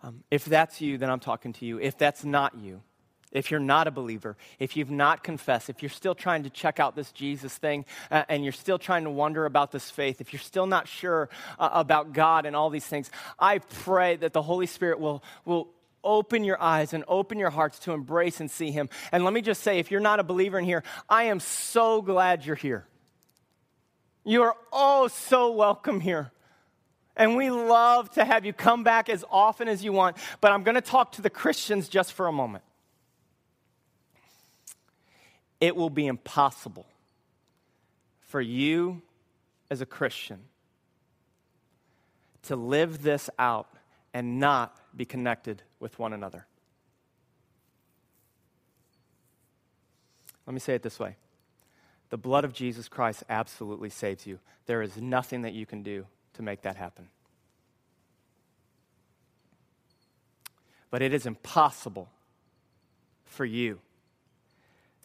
Um, 0.02 0.22
if 0.30 0.44
that's 0.44 0.80
you, 0.80 0.98
then 0.98 1.10
I'm 1.10 1.20
talking 1.20 1.52
to 1.54 1.66
you. 1.66 1.78
If 1.80 1.98
that's 1.98 2.24
not 2.24 2.56
you, 2.56 2.82
if 3.32 3.50
you're 3.50 3.60
not 3.60 3.86
a 3.86 3.90
believer, 3.90 4.36
if 4.58 4.76
you've 4.76 4.90
not 4.90 5.22
confessed, 5.22 5.68
if 5.68 5.82
you're 5.82 5.90
still 5.90 6.14
trying 6.14 6.44
to 6.44 6.50
check 6.50 6.80
out 6.80 6.96
this 6.96 7.12
Jesus 7.12 7.56
thing 7.56 7.84
uh, 8.10 8.24
and 8.28 8.42
you're 8.42 8.52
still 8.52 8.78
trying 8.78 9.04
to 9.04 9.10
wonder 9.10 9.44
about 9.44 9.70
this 9.70 9.90
faith, 9.90 10.20
if 10.20 10.32
you're 10.32 10.40
still 10.40 10.66
not 10.66 10.88
sure 10.88 11.28
uh, 11.58 11.68
about 11.72 12.12
God 12.12 12.46
and 12.46 12.56
all 12.56 12.70
these 12.70 12.86
things, 12.86 13.10
I 13.38 13.58
pray 13.58 14.16
that 14.16 14.32
the 14.32 14.42
Holy 14.42 14.66
Spirit 14.66 14.98
will, 15.00 15.22
will 15.44 15.68
open 16.02 16.44
your 16.44 16.60
eyes 16.62 16.94
and 16.94 17.04
open 17.06 17.38
your 17.38 17.50
hearts 17.50 17.78
to 17.80 17.92
embrace 17.92 18.40
and 18.40 18.50
see 18.50 18.70
Him. 18.70 18.88
And 19.12 19.24
let 19.24 19.34
me 19.34 19.42
just 19.42 19.62
say, 19.62 19.78
if 19.78 19.90
you're 19.90 20.00
not 20.00 20.20
a 20.20 20.24
believer 20.24 20.58
in 20.58 20.64
here, 20.64 20.82
I 21.08 21.24
am 21.24 21.40
so 21.40 22.00
glad 22.00 22.46
you're 22.46 22.56
here. 22.56 22.86
You 24.24 24.42
are 24.42 24.54
oh 24.72 25.08
so 25.08 25.52
welcome 25.52 26.00
here. 26.00 26.32
And 27.18 27.36
we 27.36 27.50
love 27.50 28.10
to 28.12 28.24
have 28.24 28.46
you 28.46 28.52
come 28.52 28.84
back 28.84 29.08
as 29.08 29.24
often 29.28 29.66
as 29.66 29.84
you 29.84 29.92
want. 29.92 30.16
But 30.40 30.52
I'm 30.52 30.62
going 30.62 30.76
to 30.76 30.80
talk 30.80 31.12
to 31.12 31.22
the 31.22 31.28
Christians 31.28 31.88
just 31.88 32.12
for 32.12 32.28
a 32.28 32.32
moment. 32.32 32.62
It 35.60 35.74
will 35.74 35.90
be 35.90 36.06
impossible 36.06 36.86
for 38.20 38.40
you 38.40 39.02
as 39.68 39.80
a 39.80 39.86
Christian 39.86 40.38
to 42.42 42.54
live 42.54 43.02
this 43.02 43.28
out 43.36 43.68
and 44.14 44.38
not 44.38 44.76
be 44.96 45.04
connected 45.04 45.62
with 45.80 45.98
one 45.98 46.12
another. 46.12 46.46
Let 50.46 50.54
me 50.54 50.60
say 50.60 50.74
it 50.74 50.82
this 50.82 51.00
way 51.00 51.16
the 52.10 52.16
blood 52.16 52.44
of 52.44 52.54
Jesus 52.54 52.88
Christ 52.88 53.24
absolutely 53.28 53.90
saves 53.90 54.26
you. 54.26 54.38
There 54.66 54.82
is 54.82 54.96
nothing 54.96 55.42
that 55.42 55.52
you 55.52 55.66
can 55.66 55.82
do 55.82 56.06
to 56.38 56.42
make 56.44 56.62
that 56.62 56.76
happen. 56.76 57.08
But 60.90 61.02
it 61.02 61.12
is 61.12 61.26
impossible 61.26 62.08
for 63.26 63.44
you 63.44 63.80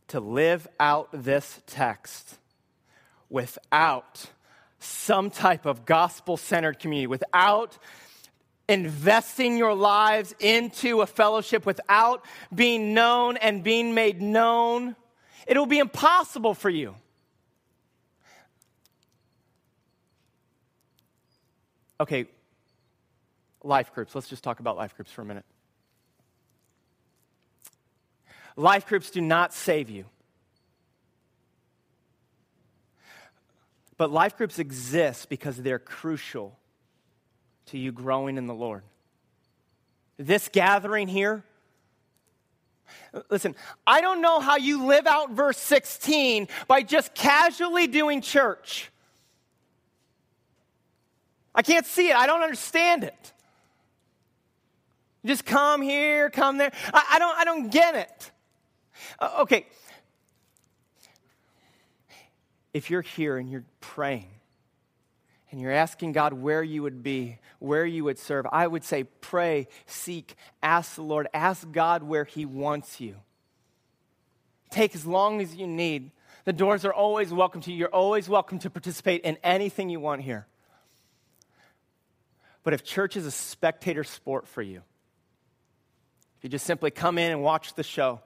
to 0.09 0.19
live 0.19 0.67
out 0.79 1.09
this 1.11 1.59
text 1.65 2.37
without 3.29 4.27
some 4.77 5.31
type 5.31 5.65
of 5.65 5.85
gospel 5.85 6.37
centered 6.37 6.77
community, 6.77 7.07
without 7.07 7.79
investing 8.69 9.57
your 9.57 9.73
lives 9.73 10.35
into 10.39 11.01
a 11.01 11.07
fellowship, 11.07 11.65
without 11.65 12.23
being 12.53 12.93
known 12.93 13.37
and 13.37 13.63
being 13.63 13.95
made 13.95 14.21
known. 14.21 14.95
It 15.47 15.57
will 15.57 15.65
be 15.65 15.79
impossible 15.79 16.53
for 16.53 16.69
you. 16.69 16.95
Okay, 21.99 22.25
life 23.63 23.93
groups. 23.93 24.15
Let's 24.15 24.27
just 24.27 24.43
talk 24.43 24.59
about 24.59 24.77
life 24.77 24.95
groups 24.95 25.11
for 25.11 25.21
a 25.21 25.25
minute. 25.25 25.45
Life 28.55 28.87
groups 28.87 29.09
do 29.09 29.21
not 29.21 29.53
save 29.53 29.89
you. 29.89 30.05
But 33.97 34.11
life 34.11 34.37
groups 34.37 34.59
exist 34.59 35.29
because 35.29 35.57
they're 35.57 35.79
crucial 35.79 36.57
to 37.67 37.77
you 37.77 37.91
growing 37.91 38.37
in 38.37 38.47
the 38.47 38.53
Lord. 38.53 38.83
This 40.17 40.49
gathering 40.49 41.07
here, 41.07 41.43
listen, 43.29 43.55
I 43.87 44.01
don't 44.01 44.21
know 44.21 44.39
how 44.39 44.57
you 44.57 44.85
live 44.85 45.07
out 45.07 45.31
verse 45.31 45.57
16 45.57 46.47
by 46.67 46.81
just 46.83 47.15
casually 47.15 47.87
doing 47.87 48.21
church. 48.21 48.91
I 51.55 51.61
can't 51.61 51.85
see 51.85 52.09
it. 52.09 52.15
I 52.15 52.25
don't 52.25 52.41
understand 52.41 53.03
it. 53.03 53.33
Just 55.25 55.45
come 55.45 55.81
here, 55.81 56.29
come 56.29 56.57
there. 56.57 56.71
I, 56.93 57.05
I 57.13 57.19
don't, 57.19 57.37
I 57.37 57.45
don't 57.45 57.69
get 57.69 57.95
it. 57.95 58.31
Uh, 59.19 59.41
okay. 59.41 59.65
If 62.73 62.89
you're 62.89 63.01
here 63.01 63.37
and 63.37 63.49
you're 63.49 63.63
praying 63.79 64.29
and 65.51 65.61
you're 65.61 65.71
asking 65.71 66.11
God 66.11 66.33
where 66.33 66.63
you 66.63 66.81
would 66.81 67.03
be, 67.03 67.37
where 67.59 67.85
you 67.85 68.03
would 68.03 68.19
serve, 68.19 68.45
I 68.51 68.67
would 68.67 68.83
say 68.83 69.03
pray, 69.03 69.67
seek, 69.85 70.35
ask 70.61 70.95
the 70.95 71.03
Lord, 71.03 71.27
ask 71.33 71.71
God 71.71 72.03
where 72.03 72.25
He 72.25 72.45
wants 72.45 72.99
you. 72.99 73.15
Take 74.71 74.95
as 74.95 75.05
long 75.05 75.39
as 75.39 75.55
you 75.55 75.67
need. 75.67 76.11
The 76.45 76.53
doors 76.53 76.83
are 76.83 76.93
always 76.93 77.31
welcome 77.31 77.61
to 77.61 77.71
you. 77.71 77.77
You're 77.77 77.87
always 77.89 78.27
welcome 78.27 78.59
to 78.59 78.69
participate 78.69 79.21
in 79.21 79.37
anything 79.43 79.89
you 79.89 79.99
want 79.99 80.23
here. 80.23 80.47
But 82.63 82.73
if 82.73 82.83
church 82.83 83.17
is 83.17 83.25
a 83.25 83.31
spectator 83.31 84.03
sport 84.03 84.47
for 84.47 84.61
you, 84.61 84.81
if 86.37 86.43
you 86.43 86.49
just 86.49 86.65
simply 86.65 86.91
come 86.91 87.17
in 87.17 87.31
and 87.31 87.43
watch 87.43 87.73
the 87.75 87.83
show, 87.83 88.21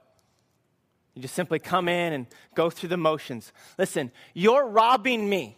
you 1.13 1.21
just 1.21 1.33
simply 1.33 1.57
come 1.59 1.87
in 1.87 2.13
and 2.13 2.27
go 2.53 2.69
through 2.69 2.89
the 2.89 2.97
motions. 2.97 3.51
Listen, 3.79 4.11
you're 4.35 4.67
robbing 4.67 5.27
me. 5.27 5.57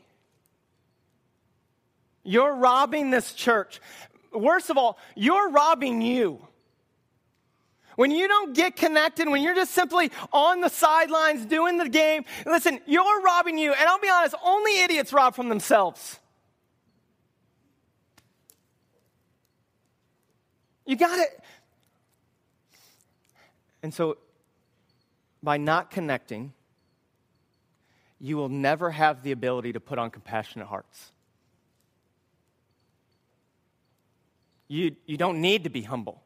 You're 2.23 2.55
robbing 2.55 3.11
this 3.11 3.34
church. 3.34 3.82
Worst 4.32 4.69
of 4.69 4.77
all, 4.77 4.97
you're 5.15 5.49
robbing 5.49 6.01
you. 6.01 6.45
When 7.95 8.11
you 8.11 8.30
don't 8.30 8.55
get 8.55 8.77
connected, 8.77 9.27
when 9.27 9.41
you're 9.41 9.55
just 9.55 9.71
simply 9.71 10.11
on 10.32 10.61
the 10.61 10.69
sidelines 10.69 11.45
doing 11.45 11.77
the 11.77 11.89
game, 11.89 12.23
listen, 12.45 12.80
you're 12.86 13.21
robbing 13.21 13.57
you. 13.57 13.73
And 13.73 13.89
I'll 13.89 13.99
be 13.99 14.09
honest, 14.09 14.36
only 14.41 14.80
idiots 14.80 15.11
rob 15.11 15.36
from 15.36 15.49
themselves. 15.49 16.17
You 20.89 20.95
got 20.95 21.19
it. 21.19 21.39
And 23.83 23.93
so, 23.93 24.17
by 25.43 25.57
not 25.57 25.91
connecting, 25.91 26.51
you 28.19 28.37
will 28.37 28.49
never 28.49 28.89
have 28.89 29.21
the 29.21 29.31
ability 29.31 29.73
to 29.73 29.79
put 29.79 29.99
on 29.99 30.09
compassionate 30.09 30.67
hearts. 30.67 31.11
You, 34.67 34.95
you 35.05 35.15
don't 35.15 35.41
need 35.41 35.65
to 35.65 35.69
be 35.69 35.83
humble 35.83 36.23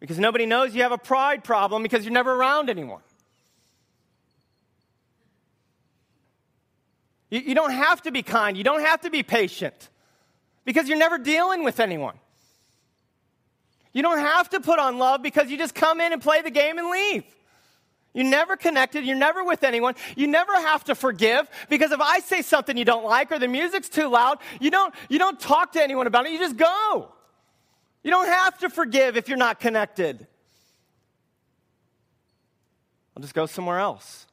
because 0.00 0.18
nobody 0.18 0.44
knows 0.44 0.74
you 0.74 0.82
have 0.82 0.90
a 0.90 0.98
pride 0.98 1.44
problem 1.44 1.84
because 1.84 2.04
you're 2.04 2.12
never 2.12 2.34
around 2.34 2.70
anyone. 2.70 3.02
You, 7.30 7.38
you 7.38 7.54
don't 7.54 7.70
have 7.72 8.02
to 8.02 8.10
be 8.10 8.24
kind, 8.24 8.56
you 8.56 8.64
don't 8.64 8.82
have 8.82 9.02
to 9.02 9.10
be 9.10 9.22
patient 9.22 9.90
because 10.64 10.88
you're 10.88 10.98
never 10.98 11.18
dealing 11.18 11.62
with 11.62 11.78
anyone. 11.78 12.18
You 13.96 14.02
don't 14.02 14.18
have 14.18 14.50
to 14.50 14.60
put 14.60 14.78
on 14.78 14.98
love 14.98 15.22
because 15.22 15.50
you 15.50 15.56
just 15.56 15.74
come 15.74 16.02
in 16.02 16.12
and 16.12 16.20
play 16.20 16.42
the 16.42 16.50
game 16.50 16.76
and 16.76 16.90
leave. 16.90 17.24
You're 18.12 18.26
never 18.26 18.54
connected. 18.54 19.06
You're 19.06 19.16
never 19.16 19.42
with 19.42 19.64
anyone. 19.64 19.94
You 20.16 20.26
never 20.26 20.52
have 20.52 20.84
to 20.84 20.94
forgive 20.94 21.48
because 21.70 21.92
if 21.92 22.00
I 22.02 22.18
say 22.18 22.42
something 22.42 22.76
you 22.76 22.84
don't 22.84 23.06
like 23.06 23.32
or 23.32 23.38
the 23.38 23.48
music's 23.48 23.88
too 23.88 24.08
loud, 24.08 24.40
you 24.60 24.70
don't, 24.70 24.94
you 25.08 25.18
don't 25.18 25.40
talk 25.40 25.72
to 25.72 25.82
anyone 25.82 26.06
about 26.06 26.26
it. 26.26 26.32
You 26.32 26.38
just 26.38 26.58
go. 26.58 27.10
You 28.02 28.10
don't 28.10 28.26
have 28.26 28.58
to 28.58 28.68
forgive 28.68 29.16
if 29.16 29.28
you're 29.28 29.38
not 29.38 29.60
connected. 29.60 30.26
I'll 33.16 33.22
just 33.22 33.32
go 33.32 33.46
somewhere 33.46 33.78
else. 33.78 34.26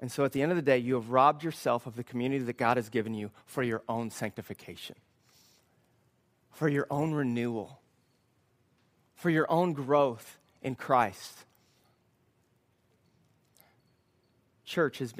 And 0.00 0.10
so 0.10 0.24
at 0.24 0.32
the 0.32 0.42
end 0.42 0.50
of 0.50 0.56
the 0.56 0.62
day, 0.62 0.78
you 0.78 0.94
have 0.94 1.10
robbed 1.10 1.44
yourself 1.44 1.86
of 1.86 1.94
the 1.94 2.02
community 2.02 2.42
that 2.46 2.58
God 2.58 2.78
has 2.78 2.88
given 2.88 3.14
you 3.14 3.30
for 3.46 3.62
your 3.62 3.84
own 3.88 4.10
sanctification 4.10 4.96
for 6.54 6.68
your 6.68 6.86
own 6.90 7.12
renewal, 7.12 7.80
for 9.14 9.30
your 9.30 9.50
own 9.50 9.72
growth 9.72 10.38
in 10.62 10.74
Christ. 10.74 11.44
Church 14.64 14.98
has 14.98 15.12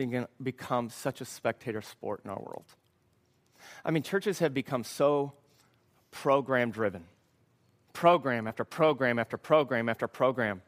become 0.42 0.88
such 0.88 1.20
a 1.20 1.24
spectator 1.24 1.82
sport 1.82 2.22
in 2.24 2.30
our 2.30 2.40
world. 2.40 2.64
I 3.84 3.90
mean, 3.90 4.02
churches 4.02 4.38
have 4.38 4.54
become 4.54 4.84
so 4.84 5.34
program 6.10 6.70
driven 6.70 7.04
program 7.94 8.46
after 8.46 8.64
program 8.64 9.18
after 9.18 9.38
program 9.38 9.88
after 9.88 10.06
program. 10.06 10.60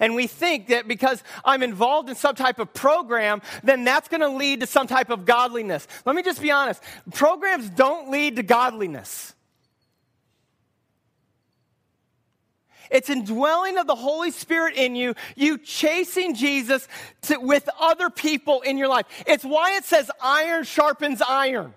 And 0.00 0.14
we 0.14 0.26
think 0.26 0.68
that 0.68 0.88
because 0.88 1.22
I'm 1.44 1.62
involved 1.62 2.08
in 2.08 2.14
some 2.14 2.34
type 2.34 2.58
of 2.58 2.72
program, 2.72 3.42
then 3.62 3.84
that's 3.84 4.08
going 4.08 4.22
to 4.22 4.30
lead 4.30 4.60
to 4.60 4.66
some 4.66 4.86
type 4.86 5.10
of 5.10 5.26
godliness. 5.26 5.86
Let 6.06 6.16
me 6.16 6.22
just 6.22 6.40
be 6.40 6.50
honest 6.50 6.82
programs 7.12 7.68
don't 7.70 8.10
lead 8.10 8.36
to 8.36 8.42
godliness. 8.42 9.34
It's 12.90 13.10
indwelling 13.10 13.78
of 13.78 13.86
the 13.86 13.94
Holy 13.94 14.30
Spirit 14.30 14.76
in 14.76 14.94
you, 14.94 15.14
you 15.36 15.58
chasing 15.58 16.34
Jesus 16.34 16.88
to, 17.22 17.38
with 17.38 17.68
other 17.78 18.10
people 18.10 18.60
in 18.62 18.78
your 18.78 18.88
life. 18.88 19.06
It's 19.26 19.44
why 19.44 19.76
it 19.76 19.84
says 19.84 20.10
iron 20.20 20.64
sharpens 20.64 21.22
iron. 21.22 21.74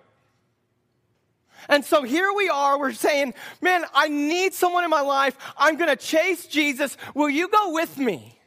And 1.69 1.83
so 1.83 2.03
here 2.03 2.31
we 2.33 2.49
are, 2.49 2.79
we're 2.79 2.93
saying, 2.93 3.33
man, 3.61 3.83
I 3.93 4.07
need 4.07 4.53
someone 4.53 4.83
in 4.83 4.89
my 4.89 5.01
life. 5.01 5.37
I'm 5.57 5.75
going 5.75 5.89
to 5.89 5.95
chase 5.95 6.47
Jesus. 6.47 6.95
Will 7.13 7.29
you 7.29 7.49
go 7.49 7.73
with 7.73 7.97
me? 7.97 8.39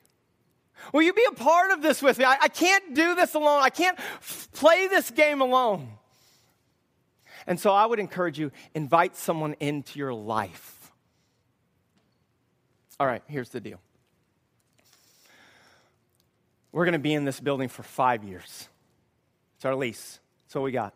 Will 0.92 1.02
you 1.02 1.12
be 1.12 1.26
a 1.30 1.34
part 1.34 1.70
of 1.70 1.82
this 1.82 2.02
with 2.02 2.18
me? 2.18 2.24
I, 2.24 2.36
I 2.42 2.48
can't 2.48 2.94
do 2.94 3.14
this 3.14 3.34
alone. 3.34 3.62
I 3.62 3.70
can't 3.70 3.98
f- 3.98 4.48
play 4.52 4.88
this 4.88 5.10
game 5.10 5.40
alone. 5.40 5.88
And 7.46 7.60
so 7.60 7.72
I 7.72 7.86
would 7.86 7.98
encourage 7.98 8.38
you, 8.38 8.52
invite 8.74 9.16
someone 9.16 9.54
into 9.60 9.98
your 9.98 10.14
life. 10.14 10.79
All 13.00 13.06
right, 13.06 13.22
here's 13.28 13.48
the 13.48 13.60
deal. 13.60 13.80
We're 16.70 16.84
going 16.84 16.92
to 16.92 16.98
be 16.98 17.14
in 17.14 17.24
this 17.24 17.40
building 17.40 17.70
for 17.70 17.82
five 17.82 18.24
years. 18.24 18.68
It's 19.56 19.64
our 19.64 19.74
lease. 19.74 20.20
That's 20.44 20.56
what 20.56 20.64
we 20.64 20.72
got. 20.72 20.92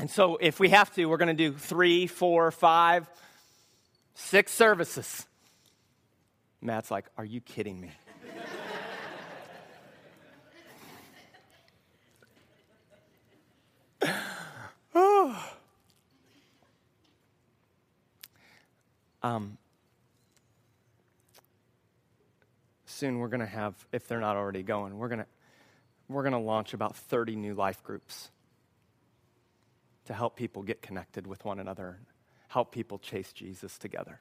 And 0.00 0.10
so, 0.10 0.38
if 0.40 0.58
we 0.58 0.70
have 0.70 0.92
to, 0.94 1.04
we're 1.04 1.18
going 1.18 1.28
to 1.28 1.34
do 1.34 1.52
three, 1.52 2.08
four, 2.08 2.50
five, 2.50 3.08
six 4.14 4.50
services. 4.50 5.24
Matt's 6.60 6.90
like, 6.90 7.04
Are 7.16 7.24
you 7.24 7.40
kidding 7.40 7.80
me? 7.80 7.92
Um, 19.22 19.58
soon 22.86 23.18
we're 23.18 23.28
going 23.28 23.40
to 23.40 23.46
have, 23.46 23.74
if 23.92 24.08
they're 24.08 24.20
not 24.20 24.36
already 24.36 24.62
going, 24.62 24.98
we're 24.98 25.08
going 25.08 25.20
to 25.20 25.26
we're 26.10 26.22
going 26.22 26.32
to 26.32 26.38
launch 26.38 26.74
about 26.74 26.96
30 26.96 27.36
new 27.36 27.54
life 27.54 27.84
groups 27.84 28.30
to 30.06 30.12
help 30.12 30.34
people 30.34 30.64
get 30.64 30.82
connected 30.82 31.24
with 31.24 31.44
one 31.44 31.60
another, 31.60 32.00
help 32.48 32.72
people 32.72 32.98
chase 32.98 33.32
Jesus 33.32 33.78
together. 33.78 34.20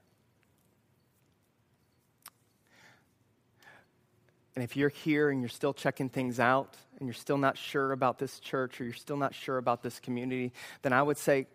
And 4.55 4.63
if 4.63 4.77
you're 4.77 4.89
here 4.89 5.29
and 5.29 5.41
you're 5.41 5.49
still 5.49 5.73
checking 5.73 6.09
things 6.09 6.39
out 6.39 6.75
and 6.99 7.07
you're 7.07 7.13
still 7.13 7.37
not 7.37 7.57
sure 7.57 7.91
about 7.91 8.19
this 8.19 8.39
church 8.39 8.79
or 8.79 8.83
you're 8.83 8.93
still 8.93 9.17
not 9.17 9.33
sure 9.33 9.57
about 9.57 9.81
this 9.81 9.99
community, 9.99 10.53
then 10.83 10.93
I 10.93 11.01
would 11.01 11.17
say 11.17 11.47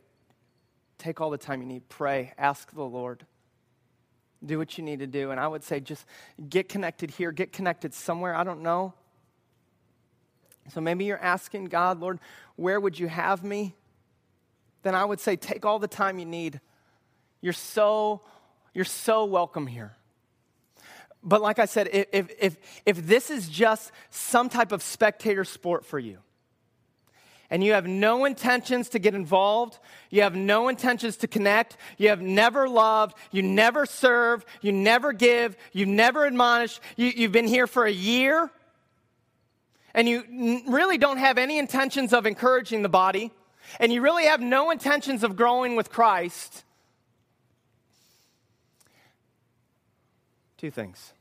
take 0.99 1.20
all 1.20 1.30
the 1.30 1.38
time 1.38 1.61
you 1.61 1.68
need, 1.68 1.88
pray, 1.88 2.32
ask 2.38 2.72
the 2.72 2.82
Lord 2.82 3.24
do 4.47 4.59
what 4.59 4.76
you 4.78 4.84
need 4.84 5.01
to 5.01 5.07
do. 5.07 5.30
And 5.30 5.40
I 5.40 5.49
would 5.49 5.64
say 5.64 5.80
just 5.80 6.05
get 6.49 6.68
connected 6.68 7.11
here, 7.11 7.32
get 7.32 7.53
connected 7.53 7.95
somewhere. 7.95 8.34
I 8.34 8.45
don't 8.45 8.62
know. 8.62 8.95
So 10.72 10.80
maybe 10.80 11.05
you're 11.05 11.18
asking 11.18 11.66
God, 11.66 12.01
Lord, 12.01 12.20
where 12.57 12.80
would 12.80 12.99
you 12.99 13.09
have 13.09 13.45
me? 13.45 13.74
Then 14.82 14.95
I 14.95 15.05
would 15.05 15.20
say 15.20 15.36
take 15.36 15.64
all 15.64 15.78
the 15.78 15.88
time 15.88 16.18
you 16.18 16.26
need. 16.26 16.61
You're 17.40 17.53
so, 17.53 18.22
you're 18.72 18.84
so 18.84 19.24
welcome 19.24 19.66
here. 19.66 19.97
But 21.22 21.40
like 21.40 21.59
I 21.59 21.64
said, 21.64 21.88
if, 21.92 22.30
if, 22.38 22.57
if 22.84 23.07
this 23.07 23.30
is 23.30 23.49
just 23.49 23.92
some 24.11 24.51
type 24.51 24.72
of 24.72 24.82
spectator 24.82 25.45
sport 25.45 25.86
for 25.86 25.99
you, 25.99 26.18
and 27.55 27.62
you 27.62 27.74
have 27.74 27.86
no 27.86 28.24
intentions 28.24 28.88
to 28.88 28.98
get 28.98 29.14
involved, 29.14 29.78
you 30.11 30.22
have 30.22 30.34
no 30.34 30.66
intentions 30.66 31.18
to 31.18 31.28
connect, 31.28 31.76
you 31.98 32.09
have 32.09 32.20
never 32.20 32.68
loved, 32.68 33.16
you 33.30 33.44
never 33.44 33.86
serve, 33.86 34.44
you 34.61 34.72
never 34.72 35.12
give, 35.12 35.57
you 35.72 35.86
never 35.86 36.26
admonish, 36.26 36.80
you, 36.96 37.12
you've 37.14 37.30
been 37.30 37.46
here 37.46 37.68
for 37.68 37.84
a 37.84 37.92
year, 37.92 38.50
and 39.94 40.09
you 40.09 40.64
really 40.66 40.98
don't 40.98 41.18
have 41.18 41.38
any 41.38 41.57
intentions 41.57 42.12
of 42.12 42.26
encouraging 42.26 42.82
the 42.82 42.88
body, 42.88 43.30
and 43.78 43.92
you 43.92 44.02
really 44.02 44.24
have 44.24 44.40
no 44.40 44.72
intentions 44.72 45.22
of 45.22 45.36
growing 45.36 45.76
with 45.76 45.90
Christ, 45.90 46.64
two 50.57 50.72
things. 50.72 51.12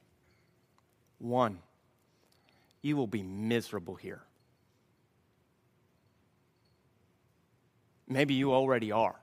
One, 1.20 1.60
you 2.82 2.98
will 2.98 3.06
be 3.06 3.22
miserable 3.22 3.94
here. 3.94 4.24
Maybe 8.08 8.34
you 8.34 8.54
already 8.54 8.92
are. 8.92 9.16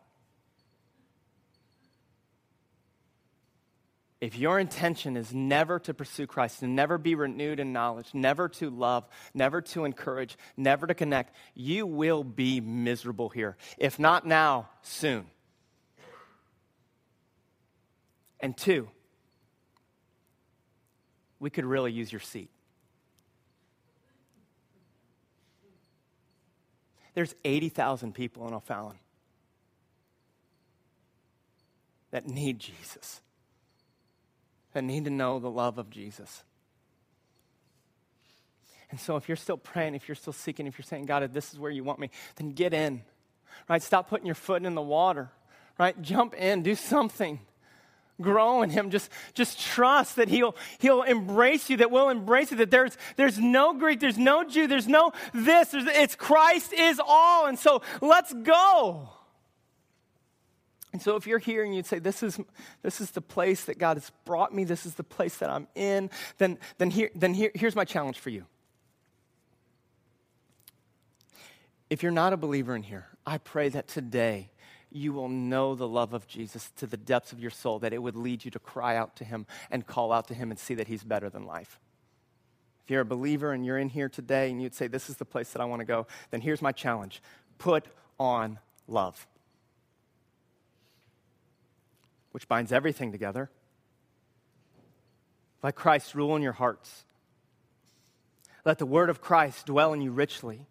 If 4.20 4.36
your 4.36 4.58
intention 4.58 5.16
is 5.16 5.32
never 5.32 5.78
to 5.80 5.94
pursue 5.94 6.26
Christ, 6.26 6.62
and 6.62 6.76
never 6.76 6.98
be 6.98 7.14
renewed 7.14 7.58
in 7.58 7.72
knowledge, 7.72 8.08
never 8.12 8.50
to 8.50 8.68
love, 8.68 9.08
never 9.32 9.62
to 9.62 9.86
encourage, 9.86 10.36
never 10.58 10.86
to 10.86 10.92
connect, 10.92 11.34
you 11.54 11.86
will 11.86 12.22
be 12.22 12.60
miserable 12.60 13.30
here. 13.30 13.56
If 13.78 13.98
not 13.98 14.26
now, 14.26 14.68
soon. 14.82 15.26
And 18.40 18.54
two, 18.54 18.88
we 21.38 21.48
could 21.48 21.64
really 21.64 21.92
use 21.92 22.12
your 22.12 22.20
seat. 22.20 22.50
There's 27.20 27.34
80,000 27.44 28.14
people 28.14 28.48
in 28.48 28.54
O'Fallon 28.54 28.96
that 32.12 32.26
need 32.26 32.58
Jesus, 32.58 33.20
that 34.72 34.82
need 34.84 35.04
to 35.04 35.10
know 35.10 35.38
the 35.38 35.50
love 35.50 35.76
of 35.76 35.90
Jesus. 35.90 36.44
And 38.90 38.98
so, 38.98 39.16
if 39.16 39.28
you're 39.28 39.36
still 39.36 39.58
praying, 39.58 39.94
if 39.94 40.08
you're 40.08 40.14
still 40.14 40.32
seeking, 40.32 40.66
if 40.66 40.78
you're 40.78 40.86
saying, 40.86 41.04
God, 41.04 41.22
if 41.22 41.34
this 41.34 41.52
is 41.52 41.58
where 41.58 41.70
you 41.70 41.84
want 41.84 41.98
me, 41.98 42.08
then 42.36 42.52
get 42.52 42.72
in, 42.72 43.02
right? 43.68 43.82
Stop 43.82 44.08
putting 44.08 44.24
your 44.24 44.34
foot 44.34 44.64
in 44.64 44.74
the 44.74 44.80
water, 44.80 45.28
right? 45.78 46.00
Jump 46.00 46.32
in, 46.32 46.62
do 46.62 46.74
something. 46.74 47.38
Grow 48.20 48.62
in 48.62 48.70
him. 48.70 48.90
Just, 48.90 49.10
just 49.34 49.60
trust 49.60 50.16
that 50.16 50.28
he'll, 50.28 50.56
he'll 50.78 51.02
embrace 51.02 51.70
you, 51.70 51.78
that 51.78 51.90
we'll 51.90 52.08
embrace 52.08 52.50
you, 52.50 52.56
that 52.58 52.70
there's, 52.70 52.96
there's 53.16 53.38
no 53.38 53.74
Greek, 53.74 54.00
there's 54.00 54.18
no 54.18 54.44
Jew, 54.44 54.66
there's 54.66 54.88
no 54.88 55.12
this, 55.32 55.68
there's, 55.70 55.86
it's 55.86 56.14
Christ 56.14 56.72
is 56.72 57.00
all. 57.04 57.46
And 57.46 57.58
so 57.58 57.82
let's 58.00 58.32
go. 58.32 59.10
And 60.92 61.00
so 61.00 61.16
if 61.16 61.26
you're 61.26 61.38
here 61.38 61.64
and 61.64 61.74
you'd 61.74 61.86
say, 61.86 62.00
this 62.00 62.22
is, 62.22 62.38
this 62.82 63.00
is 63.00 63.12
the 63.12 63.20
place 63.20 63.64
that 63.66 63.78
God 63.78 63.96
has 63.96 64.10
brought 64.24 64.52
me, 64.54 64.64
this 64.64 64.86
is 64.86 64.94
the 64.94 65.04
place 65.04 65.36
that 65.38 65.48
I'm 65.48 65.68
in, 65.74 66.10
then, 66.38 66.58
then, 66.78 66.90
here, 66.90 67.10
then 67.14 67.32
here, 67.32 67.52
here's 67.54 67.76
my 67.76 67.84
challenge 67.84 68.18
for 68.18 68.30
you. 68.30 68.44
If 71.88 72.02
you're 72.02 72.12
not 72.12 72.32
a 72.32 72.36
believer 72.36 72.74
in 72.74 72.82
here, 72.82 73.06
I 73.24 73.38
pray 73.38 73.68
that 73.68 73.88
today 73.88 74.50
you 74.90 75.12
will 75.12 75.28
know 75.28 75.74
the 75.74 75.88
love 75.88 76.14
of 76.14 76.26
Jesus 76.26 76.70
to 76.76 76.86
the 76.86 76.96
depths 76.96 77.32
of 77.32 77.40
your 77.40 77.50
soul, 77.50 77.78
that 77.80 77.92
it 77.92 78.02
would 78.02 78.16
lead 78.16 78.44
you 78.44 78.50
to 78.50 78.58
cry 78.58 78.96
out 78.96 79.16
to 79.16 79.24
him 79.24 79.46
and 79.70 79.86
call 79.86 80.12
out 80.12 80.28
to 80.28 80.34
him 80.34 80.50
and 80.50 80.58
see 80.58 80.74
that 80.74 80.88
he's 80.88 81.04
better 81.04 81.30
than 81.30 81.44
life. 81.44 81.78
If 82.84 82.90
you're 82.90 83.02
a 83.02 83.06
believer 83.06 83.52
and 83.52 83.64
you're 83.64 83.78
in 83.78 83.88
here 83.88 84.08
today 84.08 84.50
and 84.50 84.60
you'd 84.60 84.74
say, 84.74 84.88
This 84.88 85.08
is 85.08 85.16
the 85.16 85.24
place 85.24 85.50
that 85.50 85.62
I 85.62 85.64
want 85.64 85.80
to 85.80 85.86
go, 85.86 86.06
then 86.30 86.40
here's 86.40 86.62
my 86.62 86.72
challenge 86.72 87.22
put 87.58 87.86
on 88.18 88.58
love, 88.88 89.26
which 92.32 92.48
binds 92.48 92.72
everything 92.72 93.12
together. 93.12 93.50
Let 95.62 95.74
Christ 95.74 96.14
rule 96.14 96.36
in 96.36 96.42
your 96.42 96.52
hearts. 96.52 97.04
Let 98.64 98.78
the 98.78 98.86
word 98.86 99.10
of 99.10 99.20
Christ 99.20 99.66
dwell 99.66 99.92
in 99.92 100.00
you 100.00 100.10
richly 100.10 100.66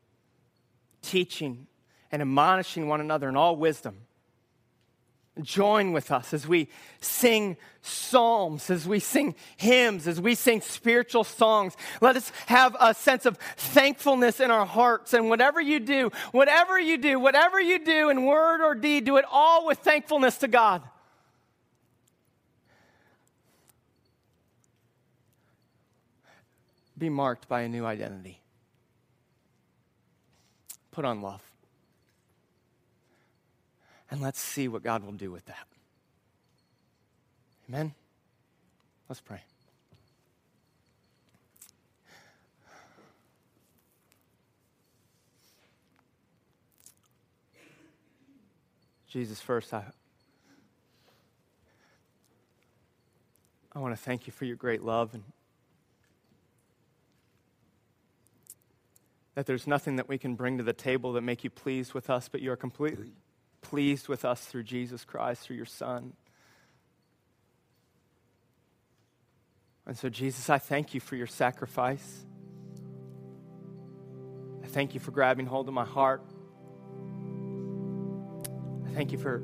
teaching 1.01 1.67
and 2.11 2.22
admonishing 2.22 2.88
one 2.88 3.01
another 3.01 3.30
in 3.30 3.36
all 3.36 3.55
wisdom. 3.55 3.97
Join 5.41 5.91
with 5.93 6.11
us 6.11 6.33
as 6.33 6.47
we 6.47 6.69
sing 7.01 7.57
psalms, 7.81 8.69
as 8.69 8.87
we 8.87 8.99
sing 8.99 9.35
hymns, 9.57 10.07
as 10.07 10.19
we 10.19 10.35
sing 10.35 10.61
spiritual 10.61 11.23
songs. 11.23 11.75
Let 12.01 12.15
us 12.15 12.31
have 12.47 12.75
a 12.79 12.93
sense 12.93 13.25
of 13.25 13.37
thankfulness 13.57 14.39
in 14.39 14.51
our 14.51 14.65
hearts. 14.65 15.13
And 15.13 15.29
whatever 15.29 15.61
you 15.61 15.79
do, 15.79 16.11
whatever 16.31 16.79
you 16.79 16.97
do, 16.97 17.19
whatever 17.19 17.59
you 17.59 17.83
do 17.83 18.09
in 18.09 18.25
word 18.25 18.61
or 18.61 18.75
deed, 18.75 19.05
do 19.05 19.17
it 19.17 19.25
all 19.31 19.65
with 19.65 19.79
thankfulness 19.79 20.37
to 20.39 20.47
God. 20.47 20.83
Be 26.97 27.09
marked 27.09 27.47
by 27.47 27.61
a 27.61 27.69
new 27.69 27.85
identity 27.85 28.39
put 30.99 31.05
on 31.05 31.21
love. 31.21 31.49
And 34.12 34.22
let's 34.22 34.39
see 34.39 34.68
what 34.68 34.84
God 34.84 35.03
will 35.03 35.12
do 35.14 35.32
with 35.32 35.45
that. 35.45 35.68
Amen? 37.70 37.93
Let's 39.07 39.22
pray. 39.22 39.41
Jesus, 49.07 49.41
first, 49.41 49.74
I, 49.74 49.84
I 53.74 53.80
want 53.80 53.95
to 53.95 54.01
thank 54.01 54.28
you 54.28 54.34
for 54.34 54.45
your 54.45 54.55
great 54.55 54.84
love 54.84 55.16
and 55.16 55.24
that 59.34 59.47
there's 59.47 59.66
nothing 59.66 59.95
that 59.95 60.07
we 60.07 60.18
can 60.18 60.36
bring 60.36 60.57
to 60.57 60.64
the 60.64 60.74
table 60.74 61.14
that 61.14 61.22
make 61.22 61.43
you 61.43 61.49
pleased 61.49 61.93
with 61.93 62.10
us, 62.10 62.30
but 62.30 62.41
you're 62.41 62.55
completely 62.55 63.14
pleased 63.70 64.07
with 64.07 64.26
us 64.26 64.41
through 64.45 64.63
Jesus 64.63 65.05
Christ, 65.05 65.43
through 65.43 65.55
your 65.55 65.65
Son. 65.65 66.13
And 69.86 69.95
so, 69.95 70.09
Jesus, 70.09 70.49
I 70.49 70.57
thank 70.57 70.95
you 70.95 70.99
for 70.99 71.15
your 71.15 71.28
sacrifice. 71.28 72.26
I 74.63 74.67
thank 74.67 74.95
you 74.95 74.99
for 74.99 75.11
grabbing 75.11 75.45
hold 75.45 75.67
of 75.67 75.74
my 75.76 75.86
heart. 75.86 76.24
I 78.88 78.93
thank 78.95 79.11
you 79.11 79.20
for, 79.20 79.43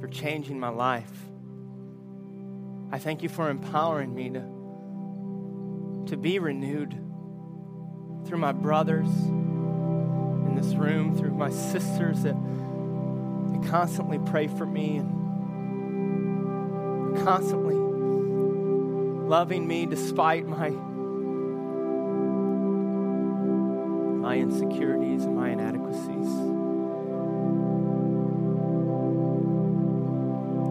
for 0.00 0.08
changing 0.08 0.58
my 0.58 0.70
life. 0.70 1.12
I 2.90 2.98
thank 2.98 3.22
you 3.22 3.28
for 3.28 3.50
empowering 3.50 4.14
me 4.14 4.30
to, 4.30 6.10
to 6.10 6.16
be 6.16 6.38
renewed 6.38 6.92
through 8.26 8.38
my 8.38 8.52
brothers 8.52 9.08
in 9.08 10.54
this 10.54 10.74
room, 10.74 11.14
through 11.16 11.34
my 11.34 11.50
sisters 11.50 12.22
that, 12.22 12.36
that 13.52 13.68
constantly 13.68 14.18
pray 14.18 14.46
for 14.46 14.66
me 14.66 14.96
and 14.98 15.18
constantly 17.24 17.74
loving 19.28 19.66
me 19.66 19.86
despite 19.86 20.46
my 20.46 20.70
my 24.20 24.36
insecurities 24.36 25.24
and 25.24 25.34
my 25.36 25.50
inadequacies. 25.50 26.28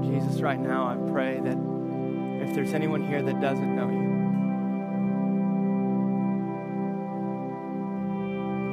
Jesus, 0.08 0.42
right 0.42 0.60
now 0.60 0.86
I 0.88 0.96
pray 1.12 1.40
that 1.40 1.58
if 2.48 2.54
there's 2.56 2.74
anyone 2.74 3.06
here 3.08 3.22
that 3.22 3.42
doesn't 3.42 3.76
know 3.76 3.90
you, 3.90 4.18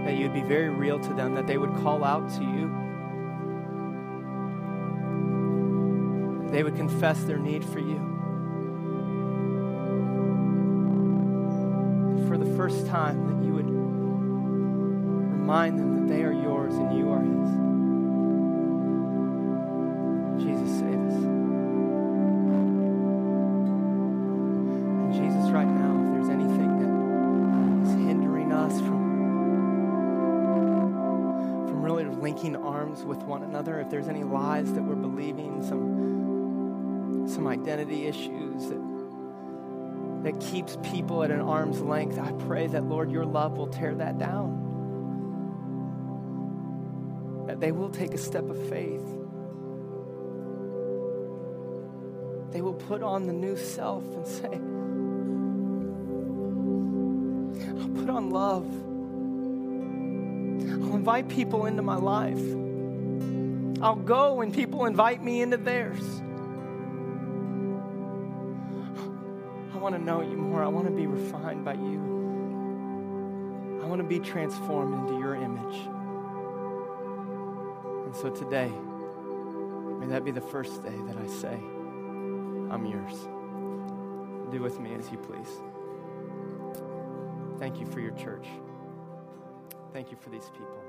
that 0.04 0.16
you'd 0.16 0.34
be 0.34 0.42
very 0.42 0.68
real 0.68 0.98
to 1.00 1.14
them, 1.14 1.34
that 1.34 1.46
they 1.46 1.56
would 1.56 1.74
call 1.82 2.04
out 2.04 2.28
to 2.34 2.42
you. 2.42 2.93
They 6.54 6.62
would 6.62 6.76
confess 6.76 7.18
their 7.24 7.36
need 7.36 7.64
for 7.64 7.80
you. 7.80 7.98
For 12.28 12.38
the 12.38 12.46
first 12.56 12.86
time, 12.86 13.26
that 13.26 13.44
you 13.44 13.54
would 13.54 13.68
remind 15.40 15.80
them 15.80 16.06
that 16.06 16.14
they 16.14 16.22
are 16.22 16.32
yours 16.32 16.74
and 16.76 16.96
you 16.96 17.10
are 17.10 17.18
His. 17.18 17.48
Jesus, 20.44 20.78
save 20.78 20.94
us. 20.94 21.14
And 25.02 25.12
Jesus, 25.12 25.50
right 25.50 25.66
now, 25.66 26.04
if 26.04 26.12
there's 26.14 26.28
anything 26.28 26.78
that 26.78 27.88
is 27.88 27.94
hindering 28.06 28.52
us 28.52 28.78
from 28.78 29.02
from 31.66 31.82
really 31.82 32.04
linking 32.04 32.54
arms 32.54 33.02
with 33.02 33.24
one 33.24 33.42
another, 33.42 33.80
if 33.80 33.90
there's 33.90 34.06
any 34.06 34.22
lies 34.22 34.72
that 34.74 34.84
we're 34.84 34.94
believing, 34.94 35.60
some, 35.64 36.04
some 37.26 37.46
identity 37.46 38.06
issues 38.06 38.68
that, 38.68 38.82
that 40.24 40.40
keeps 40.40 40.76
people 40.82 41.22
at 41.22 41.30
an 41.30 41.40
arm's 41.40 41.80
length, 41.80 42.18
I 42.18 42.32
pray 42.46 42.66
that, 42.68 42.84
Lord, 42.84 43.10
your 43.10 43.24
love 43.24 43.56
will 43.56 43.66
tear 43.66 43.94
that 43.94 44.18
down. 44.18 44.62
That 47.46 47.60
they 47.60 47.72
will 47.72 47.90
take 47.90 48.14
a 48.14 48.18
step 48.18 48.48
of 48.48 48.56
faith. 48.68 49.04
They 52.52 52.60
will 52.60 52.74
put 52.74 53.02
on 53.02 53.26
the 53.26 53.32
new 53.32 53.56
self 53.56 54.04
and 54.04 54.26
say, 54.26 54.60
I'll 57.80 57.88
put 57.88 58.08
on 58.08 58.30
love 58.30 58.66
I'll 60.94 60.94
invite 60.96 61.28
people 61.28 61.66
into 61.66 61.82
my 61.82 61.96
life. 61.96 62.40
I'll 63.82 63.96
go 63.96 64.34
when 64.34 64.52
people 64.52 64.86
invite 64.86 65.22
me 65.22 65.42
into 65.42 65.56
theirs. 65.56 66.22
Want 69.84 69.94
to 69.94 70.02
know 70.02 70.22
you 70.22 70.38
more. 70.38 70.64
I 70.64 70.68
want 70.68 70.86
to 70.86 70.92
be 70.94 71.06
refined 71.06 71.62
by 71.62 71.74
you. 71.74 72.00
I 73.82 73.86
want 73.86 74.00
to 74.00 74.08
be 74.08 74.18
transformed 74.18 74.94
into 74.94 75.20
your 75.20 75.34
image. 75.34 75.76
And 78.06 78.16
so 78.16 78.30
today, 78.30 78.72
may 80.00 80.06
that 80.06 80.24
be 80.24 80.30
the 80.30 80.40
first 80.40 80.82
day 80.82 80.96
that 81.06 81.18
I 81.18 81.26
say, 81.26 81.52
I'm 81.52 82.86
yours. 82.86 83.28
Do 84.50 84.62
with 84.62 84.80
me 84.80 84.94
as 84.94 85.10
you 85.10 85.18
please. 85.18 85.60
Thank 87.58 87.78
you 87.78 87.84
for 87.84 88.00
your 88.00 88.12
church. 88.12 88.46
Thank 89.92 90.10
you 90.10 90.16
for 90.16 90.30
these 90.30 90.48
people. 90.48 90.83